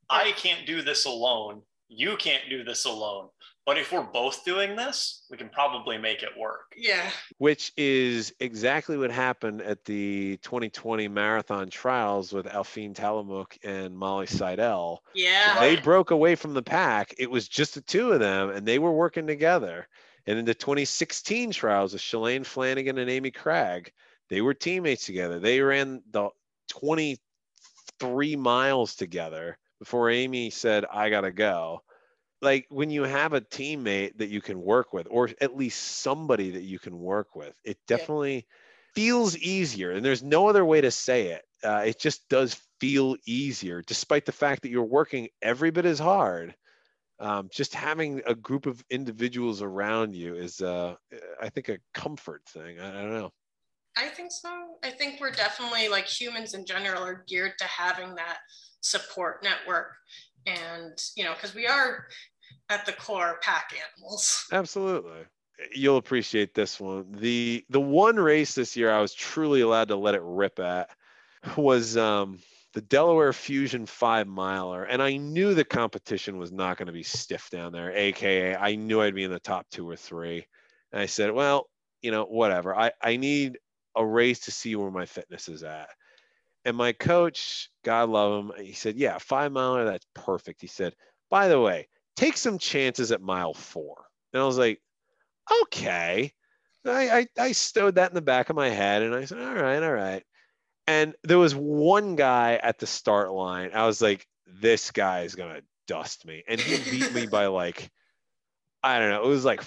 [0.09, 1.63] I can't do this alone.
[1.89, 3.27] You can't do this alone.
[3.65, 6.73] But if we're both doing this, we can probably make it work.
[6.75, 7.11] Yeah.
[7.37, 14.25] Which is exactly what happened at the 2020 marathon trials with Aliphine Tuliamuk and Molly
[14.25, 15.03] Seidel.
[15.13, 15.59] Yeah.
[15.59, 17.13] They broke away from the pack.
[17.19, 19.87] It was just the two of them, and they were working together.
[20.25, 23.91] And in the 2016 trials with Shalane Flanagan and Amy Cragg,
[24.29, 25.39] they were teammates together.
[25.39, 26.29] They ran the
[26.69, 31.83] 23 miles together before Amy said, I got to go
[32.41, 36.51] like when you have a teammate that you can work with or at least somebody
[36.51, 38.41] that you can work with it definitely yeah.
[38.95, 41.43] feels easier and there's no other way to say it.
[41.63, 45.99] Uh, it just does feel easier despite the fact that you're working every bit as
[45.99, 46.55] hard.
[47.19, 50.95] Um, just having a group of individuals around you is uh,
[51.39, 52.79] i think a comfort thing.
[52.79, 53.31] I, I don't know.
[53.95, 54.49] I think so.
[54.83, 58.37] I think we're definitely like humans in general are geared to having that
[58.81, 59.93] support network.
[60.47, 62.07] And you know because we are
[62.69, 64.45] at the core pack animals.
[64.51, 65.25] Absolutely.
[65.73, 67.05] You'll appreciate this one.
[67.11, 70.89] The the one race this year I was truly allowed to let it rip at
[71.55, 72.39] was um,
[72.73, 74.83] the Delaware Fusion five miler.
[74.83, 78.75] And I knew the competition was not going to be stiff down there, AKA, I
[78.75, 80.45] knew I'd be in the top two or three.
[80.91, 81.69] And I said, well,
[82.01, 82.75] you know, whatever.
[82.75, 83.59] I, I need
[83.95, 85.89] a race to see where my fitness is at.
[86.63, 90.61] And my coach, God love him, he said, yeah, five miler, that's perfect.
[90.61, 90.93] He said,
[91.29, 91.87] by the way,
[92.21, 94.05] take some chances at mile four.
[94.31, 94.79] And I was like,
[95.63, 96.31] okay.
[96.85, 99.55] I, I, I stowed that in the back of my head and I said, all
[99.55, 100.23] right, all right.
[100.85, 103.71] And there was one guy at the start line.
[103.73, 106.43] I was like, this guy is going to dust me.
[106.47, 107.89] And he beat me by like,
[108.83, 109.23] I don't know.
[109.23, 109.63] It was like,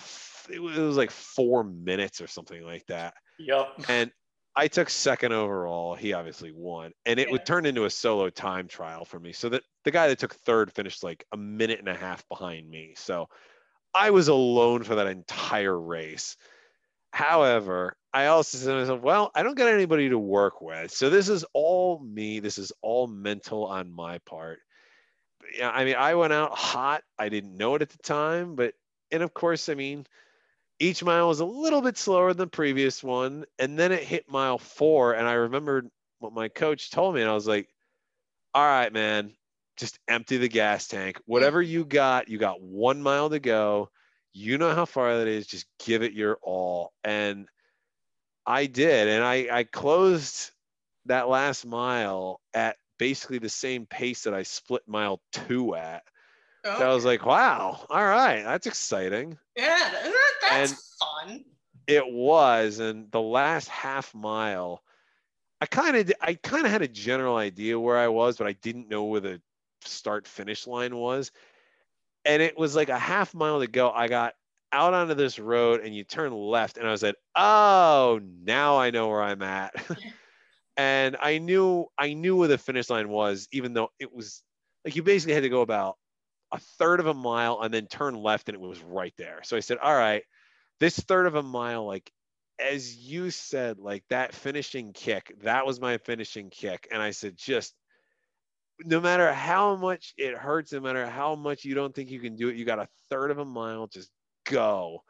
[0.48, 3.14] it was like four minutes or something like that.
[3.40, 3.84] Yep.
[3.88, 4.12] And
[4.57, 5.94] I took second overall.
[5.94, 7.32] He obviously won, and it yeah.
[7.32, 9.32] would turn into a solo time trial for me.
[9.32, 12.68] So that the guy that took third finished like a minute and a half behind
[12.68, 12.94] me.
[12.96, 13.28] So
[13.92, 16.36] I was alone for that entire race.
[17.12, 20.90] However, I also said to myself, well, I don't got anybody to work with.
[20.92, 22.40] So this is all me.
[22.40, 24.61] This is all mental on my part.
[25.57, 27.02] yeah, I mean, I went out hot.
[27.18, 28.74] I didn't know it at the time, but
[29.11, 30.07] and of course, I mean,
[30.79, 34.29] each mile was a little bit slower than the previous one, and then it hit
[34.29, 37.68] mile four, and I remembered what my coach told me, and I was like,
[38.55, 39.37] "All right, man,
[39.77, 41.20] just empty the gas tank.
[41.27, 43.91] Whatever you got, you got one mile to go.
[44.33, 45.47] You know how far that is.
[45.47, 47.49] Just give it your all." And
[48.47, 50.51] I did, and I I closed
[51.07, 56.03] that last mile at basically the same pace that I split mile two at.
[56.66, 56.79] Okay.
[56.79, 59.37] So I was like, wow, all right, that's exciting.
[59.55, 60.11] Yeah,
[60.49, 60.78] that's and
[61.28, 61.45] fun.
[61.86, 62.78] It was.
[62.78, 64.82] And the last half mile,
[65.61, 68.53] I kind of I kind of had a general idea where I was, but I
[68.53, 69.40] didn't know where the
[69.82, 71.30] start finish line was.
[72.24, 73.90] And it was like a half mile to go.
[73.90, 74.34] I got
[74.72, 78.90] out onto this road and you turn left and I was like, "Oh, now I
[78.90, 79.74] know where I'm at."
[80.76, 84.42] and I knew I knew where the finish line was, even though it was
[84.84, 85.97] like you basically had to go about
[86.55, 89.40] a third of a mile and then turn left, and it was right there.
[89.44, 90.22] So I said, "All right,
[90.80, 92.11] this third of a mile, like
[92.59, 97.36] as you said, like that finishing kick, that was my finishing kick." And I said,
[97.36, 97.74] just
[98.80, 102.36] no matter how much it hurts, no matter how much you don't think you can
[102.36, 104.11] do it, you got a third of a mile, just
[104.44, 105.02] go.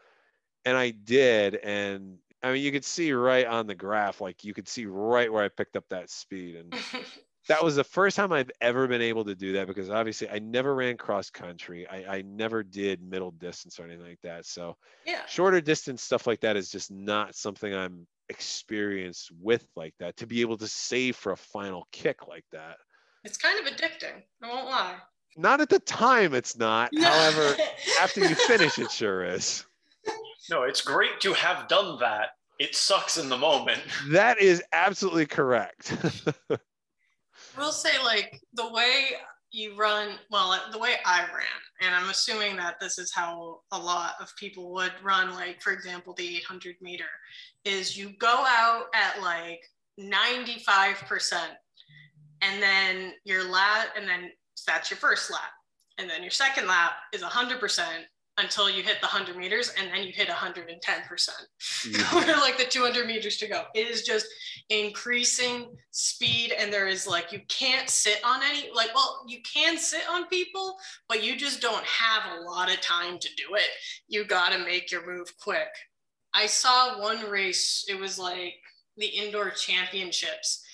[0.64, 4.55] And I did, and I mean, you could see right on the graph, like you
[4.55, 6.57] could see right where I picked up that speed.
[6.57, 6.74] And
[7.49, 10.38] that was the first time I've ever been able to do that because obviously I
[10.38, 11.86] never ran cross country.
[11.86, 14.47] I, I never did middle distance or anything like that.
[14.47, 14.76] So
[15.07, 20.16] yeah, shorter distance stuff like that is just not something I'm experienced with like that
[20.18, 22.76] to be able to save for a final kick like that.
[23.24, 24.22] It's kind of addicting.
[24.42, 24.97] I won't lie.
[25.36, 26.90] Not at the time, it's not.
[26.97, 27.57] However,
[28.01, 29.64] after you finish, it sure is.
[30.51, 32.30] No, it's great to have done that.
[32.61, 33.82] It sucks in the moment.
[34.11, 35.92] That is absolutely correct.
[37.57, 39.11] we'll say like the way
[39.50, 43.78] you run, well, the way I ran, and I'm assuming that this is how a
[43.78, 47.05] lot of people would run, like for example, the 800 meter,
[47.64, 49.62] is you go out at like
[50.00, 51.34] 95%,
[52.42, 54.30] and then your lap, and then
[54.66, 55.52] that's your first lap.
[55.98, 57.84] And then your second lap is 100%,
[58.39, 60.68] until you hit the 100 meters and then you hit 110%
[61.89, 62.37] yeah.
[62.41, 64.26] like the 200 meters to go it is just
[64.70, 69.78] increasing speed and there is like you can't sit on any like well you can
[69.78, 70.76] sit on people
[71.09, 73.68] but you just don't have a lot of time to do it
[74.09, 75.68] you got to make your move quick
[76.32, 78.55] i saw one race it was like
[78.97, 80.64] the indoor championships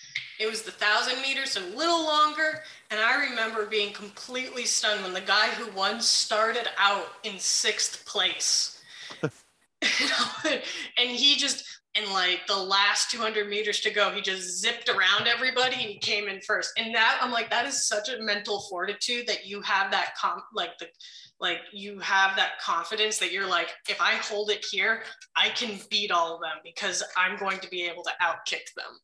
[0.40, 2.62] it was the thousand meters, so a little longer.
[2.90, 8.04] And I remember being completely stunned when the guy who won started out in sixth
[8.04, 8.82] place.
[9.22, 11.64] and he just,
[11.94, 15.98] in like the last 200 meters to go, he just zipped around everybody and he
[15.98, 16.72] came in first.
[16.76, 20.42] And that, I'm like, that is such a mental fortitude that you have that, com-
[20.54, 20.86] like the,
[21.38, 25.02] like you have that confidence that you're like if i hold it here
[25.36, 28.98] i can beat all of them because i'm going to be able to outkick them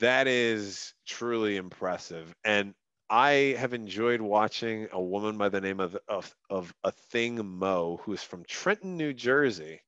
[0.00, 2.34] that is truly impressive.
[2.44, 2.74] And
[3.10, 8.22] I have enjoyed watching a woman by the name of of, of Athing Mu, who's
[8.22, 9.80] from Trenton, New Jersey,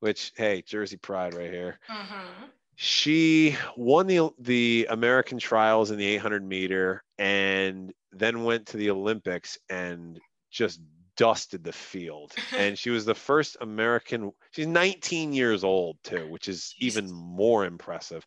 [0.00, 1.78] which hey, Jersey pride right here.
[1.88, 2.44] Mm-hmm.
[2.76, 8.90] She won the the American trials in the 800 meter, and then went to the
[8.90, 10.18] Olympics and
[10.50, 10.80] just
[11.18, 12.32] dusted the field.
[12.56, 14.32] and she was the first American.
[14.52, 18.26] She's 19 years old too, which is even more impressive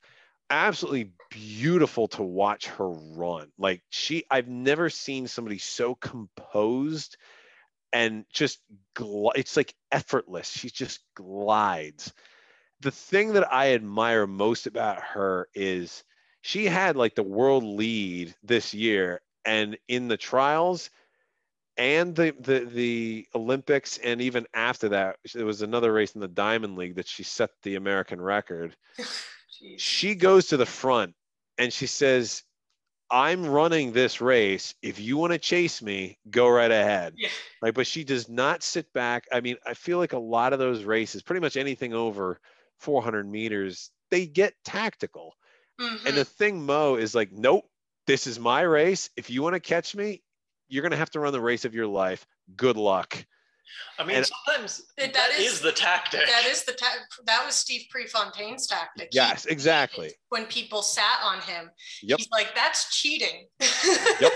[0.50, 3.52] absolutely beautiful to watch her run.
[3.58, 7.18] Like she, I've never seen somebody so composed
[7.94, 8.60] and just
[8.96, 10.50] gl- it's like effortless.
[10.50, 12.14] She just glides.
[12.82, 16.04] The thing that I admire most about her is
[16.42, 20.90] she had like the world lead this year and in the trials
[21.78, 26.28] and the, the the Olympics and even after that there was another race in the
[26.28, 28.76] Diamond League that she set the American record.
[29.78, 31.16] She goes to the front
[31.58, 32.44] and she says,
[33.12, 34.76] I'm running this race.
[34.82, 37.14] If you want to chase me, go right ahead.
[37.18, 37.30] Yeah.
[37.62, 39.26] Like, but she does not sit back.
[39.32, 42.40] I mean, I feel like a lot of those races, pretty much anything over
[42.78, 45.34] 400 meters, they get tactical.
[45.82, 46.08] Mm-hmm.
[46.08, 47.66] And the thing, Mo, is like, nope,
[48.06, 49.10] this is my race.
[49.18, 50.22] If you want to catch me,
[50.68, 52.28] you're going to have to run the race of your life.
[52.56, 53.26] Good luck.
[53.98, 56.26] I mean, and sometimes it, that, that is, is, the tactic.
[56.26, 59.10] That is the ta- that was Steve Prefontaine's tactic.
[59.12, 60.12] Yes, he, exactly.
[60.30, 61.70] When people sat on him,
[62.02, 62.18] yep.
[62.18, 63.48] he's like, "That's cheating."
[64.20, 64.32] yep.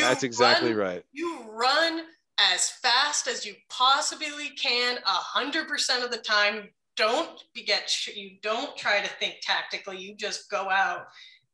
[0.00, 1.02] That's exactly run, right.
[1.12, 2.02] You run
[2.38, 6.68] as fast as you possibly can, a hundred percent of the time.
[6.96, 9.98] Don't get you don't try to think tactically.
[9.98, 11.06] You just go out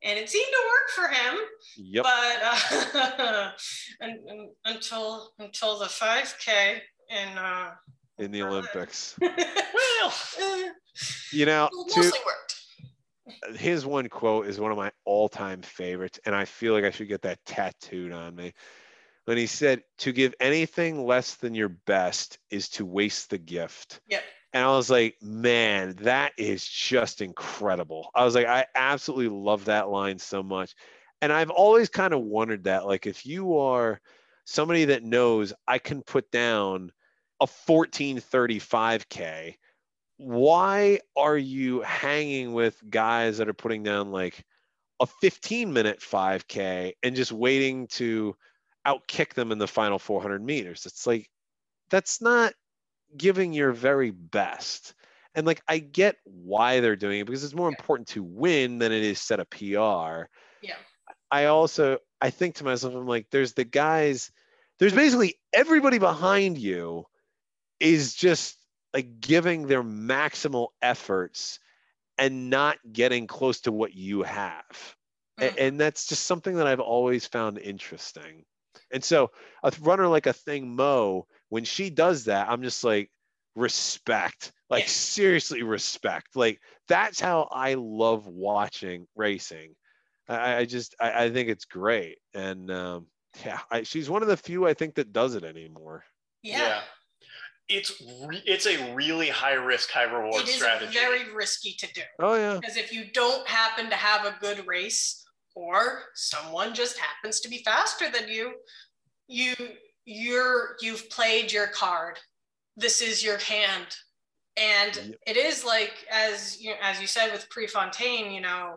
[0.04, 1.38] and it seemed to work for him.
[1.78, 2.04] Yep.
[2.04, 3.50] But uh,
[4.02, 6.78] un- un- until until the 5K
[7.08, 7.70] in uh,
[8.18, 9.16] in the Olympics.
[9.20, 10.68] well, eh,
[11.32, 13.58] You know, to, mostly worked.
[13.58, 17.08] his one quote is one of my all-time favorites, and I feel like I should
[17.08, 18.52] get that tattooed on me.
[19.24, 24.00] When he said, "To give anything less than your best is to waste the gift."
[24.08, 24.22] Yep.
[24.54, 28.10] And I was like, man, that is just incredible.
[28.14, 30.76] I was like, I absolutely love that line so much.
[31.20, 34.00] And I've always kind of wondered that, like, if you are
[34.44, 36.92] somebody that knows I can put down
[37.40, 39.56] a 1435K,
[40.18, 44.44] why are you hanging with guys that are putting down like
[45.00, 48.36] a 15 minute 5K and just waiting to
[48.86, 50.86] outkick them in the final 400 meters?
[50.86, 51.28] It's like,
[51.90, 52.54] that's not
[53.16, 54.94] giving your very best.
[55.34, 58.92] And like I get why they're doing it because it's more important to win than
[58.92, 60.28] it is set a PR.
[60.62, 60.76] Yeah.
[61.30, 64.30] I also I think to myself, I'm like, there's the guys,
[64.78, 67.04] there's basically everybody behind you
[67.80, 68.56] is just
[68.94, 71.58] like giving their maximal efforts
[72.16, 74.96] and not getting close to what you have.
[75.40, 75.54] Mhm.
[75.58, 78.44] And that's just something that I've always found interesting.
[78.92, 81.22] And so a runner like Athing Mu,
[81.54, 83.12] when she does that, I'm just like,
[83.54, 84.50] respect.
[84.68, 84.88] Like Yeah.
[84.88, 86.34] seriously respect.
[86.34, 89.76] Like that's how I love watching racing.
[90.28, 92.18] I, I just I, I think it's great.
[92.34, 93.06] And um,
[93.46, 96.02] yeah, I, she's one of the few I think that does it anymore.
[96.42, 96.80] Yeah.
[97.68, 100.92] It's re- it's a really high risk, high reward It is strategy.
[100.92, 102.58] very risky to do Oh yeah.
[102.60, 105.24] because if you don't happen to have a good race
[105.54, 108.54] or someone just happens to be faster than you,
[109.28, 109.54] you
[110.04, 112.18] you're you've played your card.
[112.76, 113.86] This is your hand.
[114.56, 115.06] And Yep.
[115.26, 118.76] it is like as you as you said with Prefontaine, you know,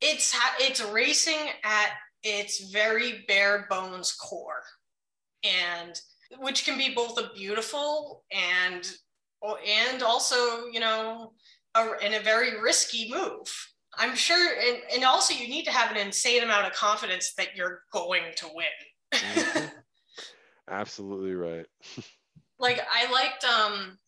[0.00, 1.92] it's it's racing at
[2.22, 4.62] its very bare bones core.
[5.42, 6.00] And
[6.38, 8.88] which can be both a beautiful and
[9.66, 11.32] and also, you know,
[11.74, 13.68] a, in a very risky move.
[13.98, 17.56] I'm sure, and, and also you need to have an insane amount of confidence that
[17.56, 18.66] you're going to win.
[19.12, 19.66] Mm-hmm.
[20.70, 21.66] Absolutely right.
[22.58, 23.98] like I liked, um,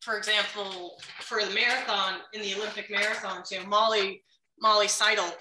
[0.00, 4.22] for example, for the marathon in the Olympic marathon too, Molly
[4.60, 5.34] Molly Seidel,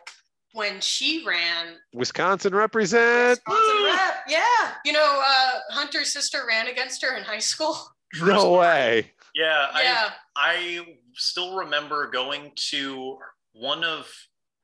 [0.54, 3.40] when she ran Wisconsin represent.
[3.48, 7.78] Wisconsin rep, yeah, you know, uh, Hunter's sister ran against her in high school.
[8.22, 9.10] No way.
[9.34, 13.18] Yeah, Yeah, I I still remember going to
[13.54, 14.12] one of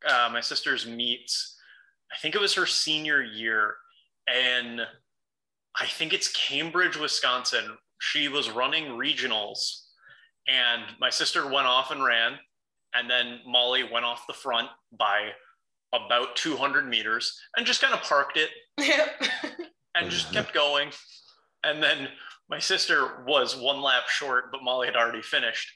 [0.05, 1.57] uh, my sister's meets.
[2.11, 3.76] I think it was her senior year,
[4.28, 4.82] and
[5.80, 7.78] I think it's Cambridge, Wisconsin.
[7.99, 9.84] She was running regionals,
[10.47, 12.34] and my sister went off and ran,
[12.93, 15.32] and then Molly went off the front by
[15.93, 18.49] about 200 meters and just kind of parked it
[19.95, 20.89] and just kept going.
[21.63, 22.09] And then
[22.49, 25.71] my sister was one lap short, but Molly had already finished.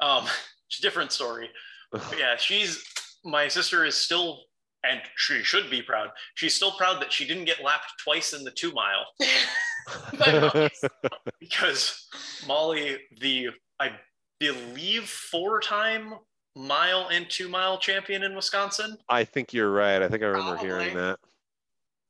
[0.00, 0.24] Um,
[0.68, 1.50] it's a different story.
[1.92, 2.82] But yeah, she's
[3.24, 4.42] my sister is still,
[4.90, 6.10] and she should be proud.
[6.34, 9.06] She's still proud that she didn't get lapped twice in the two mile
[10.18, 10.70] Molly.
[11.40, 12.08] because
[12.46, 13.48] Molly, the
[13.80, 13.92] I
[14.40, 16.14] believe four time
[16.54, 18.96] mile and two mile champion in Wisconsin.
[19.08, 20.02] I think you're right.
[20.02, 21.18] I think I remember hearing that.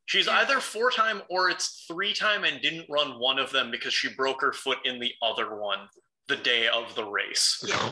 [0.06, 3.92] She's either four time or it's three time and didn't run one of them because
[3.92, 5.88] she broke her foot in the other one
[6.28, 7.64] the day of the race.
[7.66, 7.90] Yeah.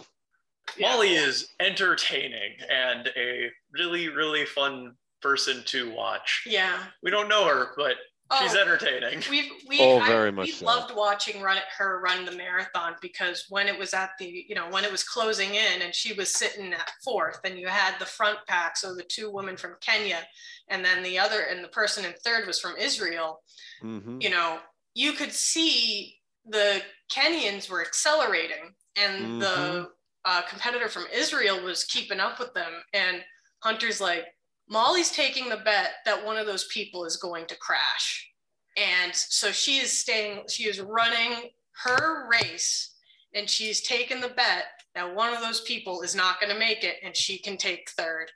[0.80, 6.42] Molly is entertaining and a really, really fun person to watch.
[6.46, 6.78] Yeah.
[7.02, 7.96] We don't know her, but
[8.40, 9.22] she's Oh, entertaining.
[9.30, 10.66] We've we Oh, I- very much we so.
[10.66, 14.68] loved watching run her run the marathon because when it was at the you know
[14.70, 18.04] when it was closing in and she was sitting at fourth and you had the
[18.06, 20.20] front pack so the two women from Kenya
[20.68, 23.40] and then the other and the person in third was from Israel
[23.80, 24.58] hmm you know
[24.94, 26.16] you could see
[26.46, 26.82] the
[27.12, 29.86] Kenyans were accelerating and the Mhm.
[30.24, 33.22] Uh, competitor from Israel was keeping up with them and
[33.60, 34.24] Hunter's like
[34.68, 38.30] Molly's taking the bet that one of those people is going to crash.
[38.76, 41.50] And so she is staying, she is running
[41.84, 42.94] her race
[43.34, 44.64] and she's taken the bet
[44.94, 47.90] that one of those people is not going to make it and she can take
[47.90, 48.30] third.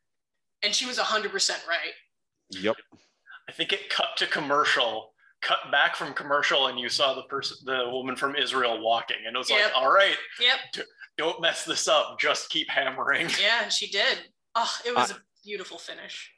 [0.63, 1.93] And she was 100% right.
[2.51, 2.77] Yep.
[3.49, 7.57] I think it cut to commercial, cut back from commercial, and you saw the person,
[7.65, 9.65] the woman from Israel walking, and it was Yep.
[9.65, 10.87] like, all right, Yep.
[11.19, 13.29] Don't mess this up, just keep hammering.
[13.41, 13.65] Yeah.
[13.65, 14.19] And she did.
[14.55, 16.33] Oh, it was a beautiful finish.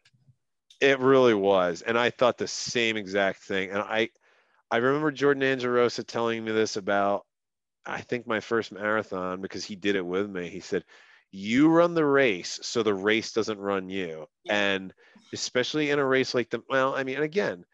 [0.81, 1.83] It really was.
[1.83, 3.71] And I thought the same exact thing.
[3.71, 4.09] And I
[4.71, 7.27] I remember Jordan Angerosa telling me this about
[7.87, 10.49] I think my first marathon because he did it with me.
[10.49, 10.85] He said,
[11.33, 14.27] you run the race so the race doesn't run you.
[14.45, 14.55] Yeah.
[14.55, 14.95] And
[15.33, 17.65] especially in a race like the well, I mean, again,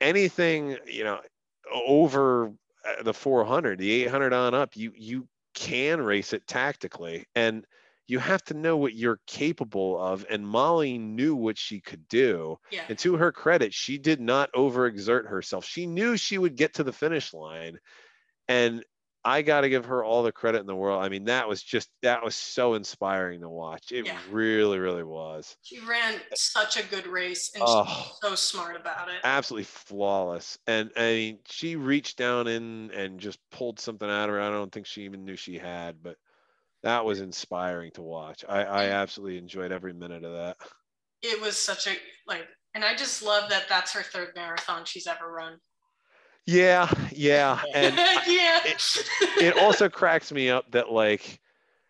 [0.00, 1.20] anything, you know,
[1.72, 2.48] over
[2.86, 7.66] uh, the 400, the 800 on up, you you can race it tactically and
[8.06, 12.58] you have to know what you're capable of and Molly knew what she could do.
[12.70, 12.82] Yeah.
[12.88, 15.64] And to her credit, she did not overexert herself.
[15.64, 17.78] She knew she would get to the finish line.
[18.46, 18.84] And
[19.24, 21.02] I got to give her all the credit in the world.
[21.02, 23.90] I mean, that was just, that was so inspiring to watch.
[23.90, 24.20] It Yeah.
[24.30, 25.56] really, really was.
[25.62, 27.84] She ran such a good race and Oh.
[27.84, 29.20] she's so smart about it.
[29.24, 30.58] Absolutely flawless.
[30.66, 34.40] And I mean, she reached down in and just pulled something out of her.
[34.42, 36.18] I don't think she even knew she had, but
[36.82, 38.44] that was inspiring to watch.
[38.46, 40.58] I, I absolutely enjoyed every minute of that.
[41.22, 41.96] It was such a
[42.26, 45.58] like, and I just love that that's her third marathon she's ever run.
[46.46, 47.60] Yeah, yeah.
[47.74, 47.94] And
[48.26, 48.60] yeah.
[49.38, 51.40] it also cracks me up that like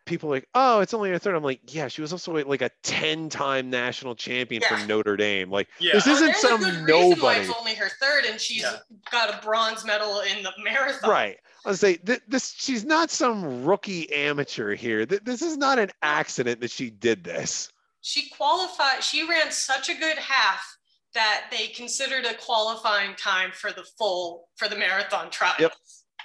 [0.06, 1.34] people are like, oh, it's only her third.
[1.34, 4.78] I'm like, yeah, she was also like a 10 time national champion Yeah.
[4.78, 5.50] for Notre Dame.
[5.50, 5.92] Like, Yeah.
[5.94, 7.40] this isn't there's some good why nobody.
[7.40, 8.76] it's only her third, and she's Yeah.
[9.10, 11.08] got a bronze medal in the marathon.
[11.10, 11.38] Right.
[11.64, 12.54] I was say th- this.
[12.58, 15.06] She's not some rookie amateur here.
[15.06, 17.70] Th- this is not an accident that she did this.
[18.02, 19.02] She qualified.
[19.02, 20.73] She ran such a good half
[21.14, 25.56] that they considered a qualifying time for the full for the marathon trials.
[25.60, 25.72] Yep.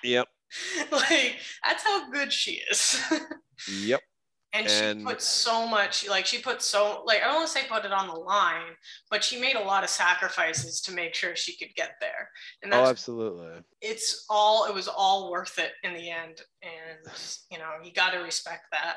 [0.04, 0.28] Yep.
[0.92, 3.02] like that's how good she is.
[3.82, 4.00] Yep.
[4.54, 7.54] and, And- she put so much like she put so like i don't want to
[7.54, 8.72] say put it on the line
[9.12, 12.30] but she made a lot of sacrifices to make sure she could get there
[12.64, 13.60] and Oh, that's absolutely.
[13.82, 17.14] it's all it was all worth it in the end and
[17.52, 18.96] you know you got to respect that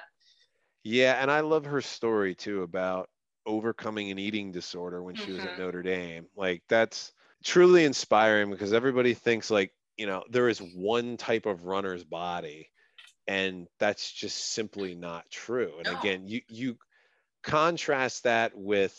[0.85, 3.09] Yeah, and I love her story too about
[3.47, 5.57] overcoming an eating disorder when she was at Mhm.
[5.57, 6.27] Notre Dame.
[6.37, 7.13] Like that's
[7.45, 12.71] truly inspiring because everybody thinks like, you know, there is one type of runner's body
[13.27, 15.79] and that's just simply not true.
[15.81, 15.93] And No.
[15.93, 16.79] again, you you
[17.43, 18.97] contrast that with,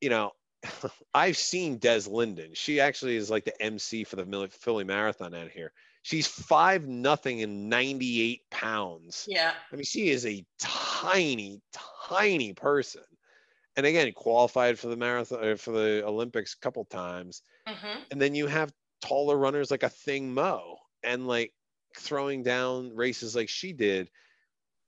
[0.00, 0.32] you know,
[1.14, 2.54] I've seen Des Linden.
[2.54, 5.72] She actually is like the MC for the Philly Marathon out here.
[6.02, 9.28] She's five nothing and 98 pounds.
[9.28, 11.60] yeah I mean, she is a tiny,
[12.08, 13.02] tiny person.
[13.76, 17.42] And again, qualified for the marathon uh, for the Olympics a couple times.
[17.66, 21.54] hmm And then you have taller runners like Athing Mu and like
[21.96, 24.10] throwing down races like she did.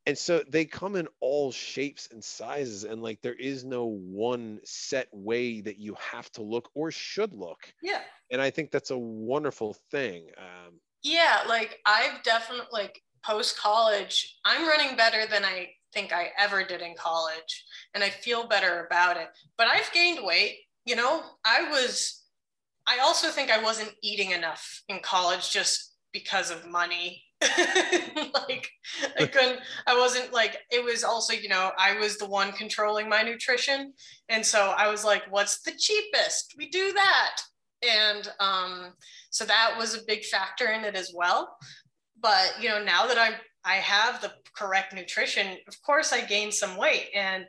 [0.06, 2.84] And so they come in all shapes and sizes.
[2.84, 7.32] And like there is no one set way that you have to look or should
[7.32, 7.72] look.
[7.82, 10.30] yeah And I think that's a wonderful thing.
[10.36, 16.30] Um, yeah like i've definitely like post college i'm running better than i think i
[16.38, 17.64] ever did in college
[17.94, 19.28] and i feel better about it.
[19.56, 21.22] But i've gained weight you know?
[21.44, 22.20] I was
[22.86, 27.22] i also think i wasn't eating enough in college just because of money.
[28.48, 28.68] Like
[29.18, 33.08] i couldn't i wasn't like it was also you know i was the one controlling
[33.08, 33.92] my nutrition.
[34.28, 36.54] And so i was like what's the cheapest?
[36.58, 37.36] We do that.
[37.82, 38.92] And um
[39.30, 41.56] so that was a big factor in it as well.
[42.20, 43.34] But you know now that i'm
[43.64, 47.08] i have the correct nutrition of course i gained some weight.
[47.14, 47.46] And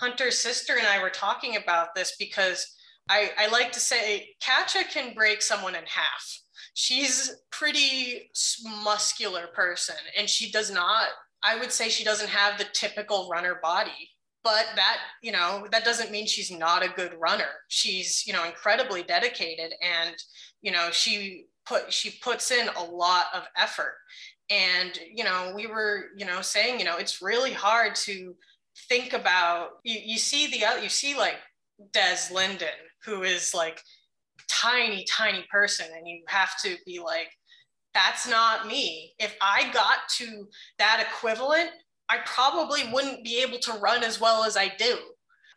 [0.00, 2.76] hunter's sister and i were talking about this because
[3.08, 6.40] i i like to say katja can break someone in half.
[6.74, 8.30] She's pretty
[8.84, 11.08] muscular person and she does not
[11.42, 14.10] i would say she doesn't have the typical runner body
[14.44, 17.50] but that you know that doesn't mean she's not a good runner.
[17.68, 20.14] She's you know incredibly dedicated and
[20.62, 23.94] you know she put she puts in a lot of effort
[24.50, 28.34] and you know we were you know saying you know it's really hard to
[28.88, 31.36] think about you, you see the other you see like
[31.92, 32.68] des linden
[33.04, 33.82] who is like
[34.48, 37.28] tiny tiny person and you have to be like
[37.94, 40.46] that's not me if i got to
[40.78, 41.70] that equivalent
[42.08, 44.96] i probably wouldn't be able to run as well as i do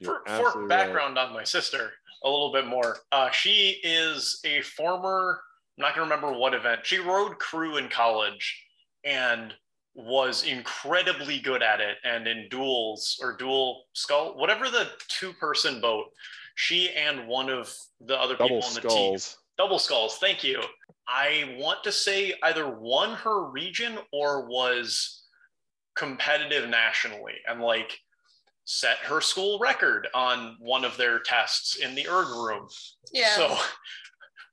[0.01, 0.69] you're For, for absolutely right.
[0.69, 1.91] background on my sister,
[2.23, 2.97] a little bit more.
[3.11, 5.39] Uh, she is a former,
[5.77, 6.81] I'm not going to remember what event.
[6.83, 8.65] She rowed crew in college
[9.03, 9.53] and
[9.93, 11.97] was incredibly good at it.
[12.03, 16.05] And in duels or dual scull, whatever the two person boat,
[16.55, 19.37] she and one of the other double people in the team, sculls.
[19.57, 20.61] double sculls, thank you.
[21.07, 25.23] I want to say either won her region or was
[25.95, 27.99] competitive nationally and like
[28.63, 32.67] set her school record on one of their tests in the erg room.
[33.11, 33.57] yeah So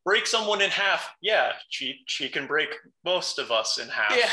[0.08, 1.14] break someone in half.
[1.20, 2.70] Yeah, she she can break
[3.04, 4.30] most of us in half yeah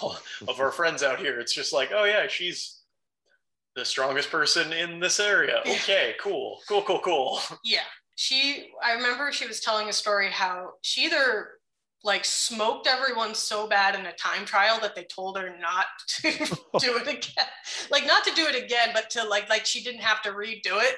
[0.48, 1.40] of our friends out here.
[1.40, 2.82] It's just like, oh yeah, she's
[3.74, 5.62] the strongest person in this area.
[5.66, 6.60] Okay, cool.
[6.68, 7.40] Cool, cool, cool.
[7.64, 7.88] Yeah.
[8.16, 11.48] She, I remember she was telling a story how she either
[12.04, 16.30] like smoked everyone so bad in a time trial that they told her not to
[16.78, 17.46] do it again
[17.90, 20.82] like not to do it again but to like like she didn't have to redo
[20.82, 20.96] it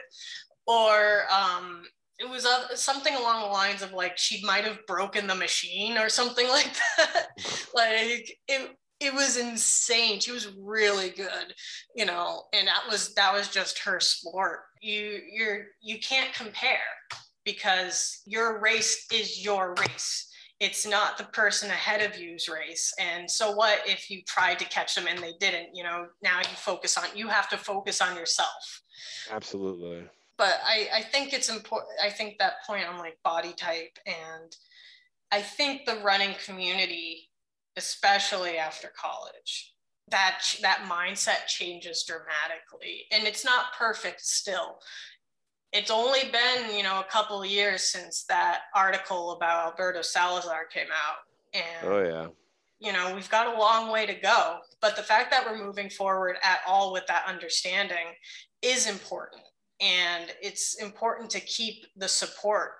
[0.66, 1.82] or um
[2.22, 5.98] it was uh, something along the lines of like she might have broken the machine
[5.98, 7.26] or something like that.
[7.74, 10.20] Like it it was insane.
[10.20, 11.54] She was really good
[11.96, 14.60] you know and that was that was just her sport.
[14.80, 16.78] You you're you can't compare
[17.44, 20.28] because your race is your race.
[20.60, 22.94] It's not the person ahead of you's race.
[23.00, 25.74] And so what if you tried to catch them and they didn't?
[25.74, 28.82] You know now you focus on you have to focus on yourself.
[29.30, 30.04] Absolutely
[30.42, 34.56] but i i think it's important i think that point on like body type and
[35.30, 37.30] i think the running community
[37.76, 39.72] especially after college
[40.12, 43.06] that that mindset changes dramatically.
[43.10, 44.78] And it's not perfect still.
[45.72, 50.66] It's only been you know a couple of years since that article about alberto salazar
[50.66, 51.54] came out.
[51.54, 52.26] And oh yeah.
[52.78, 55.90] you know we've got a long way to go but the fact that we're moving
[55.90, 58.06] forward at all with that understanding
[58.62, 59.42] is important
[59.82, 62.72] and it's important to keep the support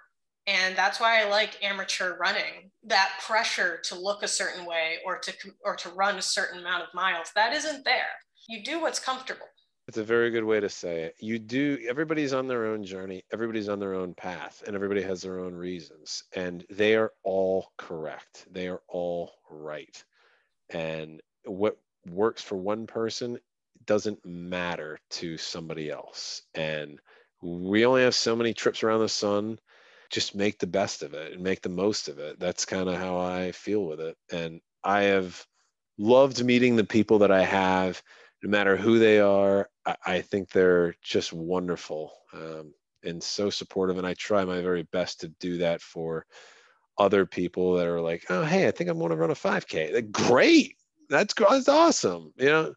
[0.46, 5.18] and that's why i like amateur running that pressure to look a certain way or
[5.18, 5.32] to
[5.64, 8.12] or to run a certain amount of miles that isn't there
[8.48, 9.46] you do what's comfortable
[9.88, 11.16] it's a very good way to say it.
[11.18, 15.22] You do, everybody's on their own journey, everybody's on their own path, and everybody has
[15.22, 16.22] their own reasons.
[16.36, 18.46] And they are all correct.
[18.50, 20.02] They are all right.
[20.70, 23.38] And what works for one person
[23.86, 26.42] doesn't matter to somebody else.
[26.54, 26.98] And
[27.42, 29.58] we only have so many trips around the sun.
[30.10, 32.38] Just make the best of it and make the most of it.
[32.38, 34.16] That's kind of how I feel with it.
[34.30, 35.44] And I have
[35.98, 38.02] loved meeting the people that I have
[38.42, 43.98] no matter who they are, I, I think they're just wonderful um, and so supportive.
[43.98, 46.26] And I try my very best to do that for
[46.98, 49.94] other people that are like, oh, hey, I think I'm going to run a 5K.
[49.94, 50.76] Like, great.
[51.08, 52.32] That's, that's awesome.
[52.36, 52.74] You know,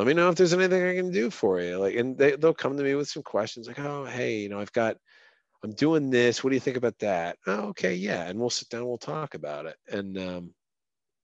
[0.00, 1.76] let me know if there's anything I can do for you.
[1.76, 4.58] Like, and they, they'll come to me with some questions like, oh, hey, you know,
[4.58, 4.96] I've got,
[5.62, 6.42] I'm doing this.
[6.42, 7.36] What do you think about that?
[7.46, 7.94] Oh, okay.
[7.94, 8.26] Yeah.
[8.26, 9.76] And we'll sit down, we'll talk about it.
[9.92, 10.54] And um,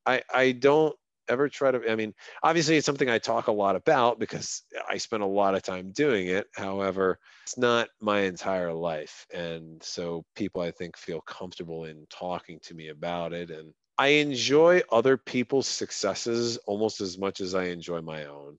[0.04, 0.94] I, I don't
[1.28, 4.96] ever try to i mean obviously it's something i talk a lot about because i
[4.96, 10.24] spend a lot of time doing it however it's not my entire life and so
[10.36, 15.16] people i think feel comfortable in talking to me about it and i enjoy other
[15.16, 18.56] people's successes almost as much as i enjoy my own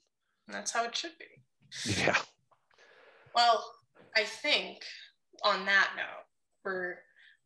[0.48, 2.02] that's how it should be.
[2.02, 2.18] Yeah.
[3.36, 3.74] Well
[4.16, 4.84] i think
[5.44, 6.26] on that note
[6.66, 6.96] we're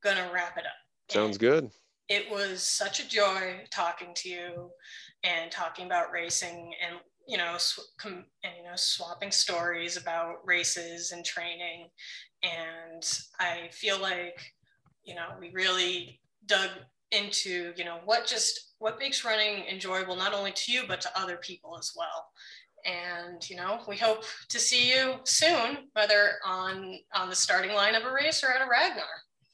[0.03, 1.13] gonna wrap it up.
[1.13, 1.69] Sounds good.
[2.09, 4.69] It was such a joy talking to you
[5.23, 6.95] and talking about racing and
[7.27, 11.89] you know sw- com- and you know swapping stories about races and training.
[12.43, 13.03] And
[13.39, 14.41] i feel like
[15.03, 16.69] you know we really dug
[17.11, 21.19] into you know what just what makes running enjoyable not only to you but to
[21.19, 22.29] other people as well
[22.85, 27.95] and you know we hope to see you soon whether on on the starting line
[27.95, 29.03] of a race or at a ragnar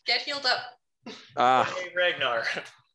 [0.06, 2.44] get healed up uh, hey, ragnar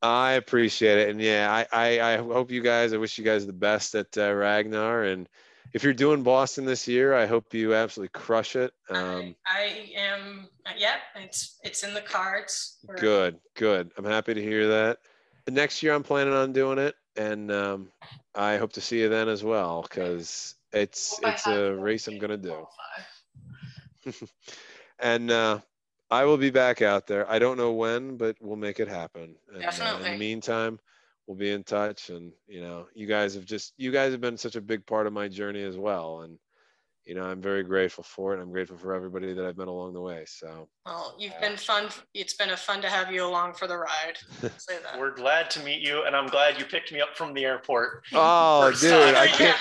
[0.03, 1.67] I appreciate it, and yeah, I,
[2.01, 2.93] I, I hope you guys.
[2.93, 5.29] I wish you guys the best at uh, Ragnar, and
[5.73, 8.73] if you're doing Boston this year, I hope you absolutely crush it.
[8.91, 10.49] Um, I, I, am.
[10.77, 12.79] Yeah, it's it's in the cards.
[12.87, 12.97] We're...
[12.97, 13.93] Good, good.
[13.97, 14.99] I'm happy to hear that.
[15.49, 17.89] Next year, I'm planning on doing it, and um,
[18.35, 22.37] I hope to see you then as well, because it's it's a race I'm gonna
[22.37, 22.67] do.
[24.99, 25.61] and uh,
[26.11, 27.31] I will be back out there.
[27.31, 29.37] I don't know when, but we'll make it happen.
[29.53, 30.05] And, Definitely.
[30.05, 30.79] Uh, in the meantime,
[31.27, 32.11] we'll be in touch.
[32.11, 35.07] And you know, you guys have just you guys have been such a big part
[35.07, 36.23] of my journey as well.
[36.23, 36.39] And
[37.05, 38.41] you know, I'm very grateful for it.
[38.41, 40.25] I'm grateful for everybody that I've met along the way.
[40.27, 40.69] So.
[40.87, 41.89] Well, you've been fun.
[42.15, 44.19] It's been a fun to have you along for the ride.
[44.59, 44.99] Say that.
[44.99, 48.05] We're glad to meet you, and I'm glad you picked me up from the airport.
[48.15, 49.59] Oh, dude, I can't.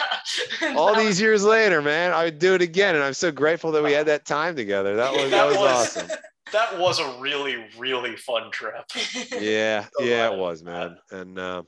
[0.62, 0.76] Yeah.
[0.76, 3.84] All these years later, man, I would do it again, and I'm so grateful that
[3.84, 4.96] we had that time together.
[4.96, 6.18] That was that, that was, was awesome
[6.52, 8.84] that was a really really fun trip.
[9.40, 10.98] yeah, so yeah, it was, man.
[11.12, 11.64] And uh,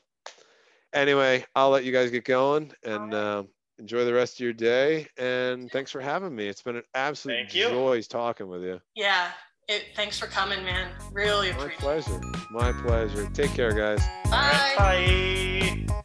[0.94, 3.44] anyway, I'll let you guys get going and uh,
[3.80, 5.08] enjoy the rest of your day.
[5.18, 6.48] And thanks for having me.
[6.48, 8.82] It's been an absolute joy talking with you.
[8.96, 9.30] Yeah.
[9.70, 10.92] It, thanks for coming, man.
[11.14, 11.84] Really appreciate it.
[11.84, 12.22] My pleasure.
[12.52, 13.30] My pleasure.
[13.34, 14.06] Take care, guys.
[14.26, 14.76] Bye.
[14.78, 16.03] Right, bye.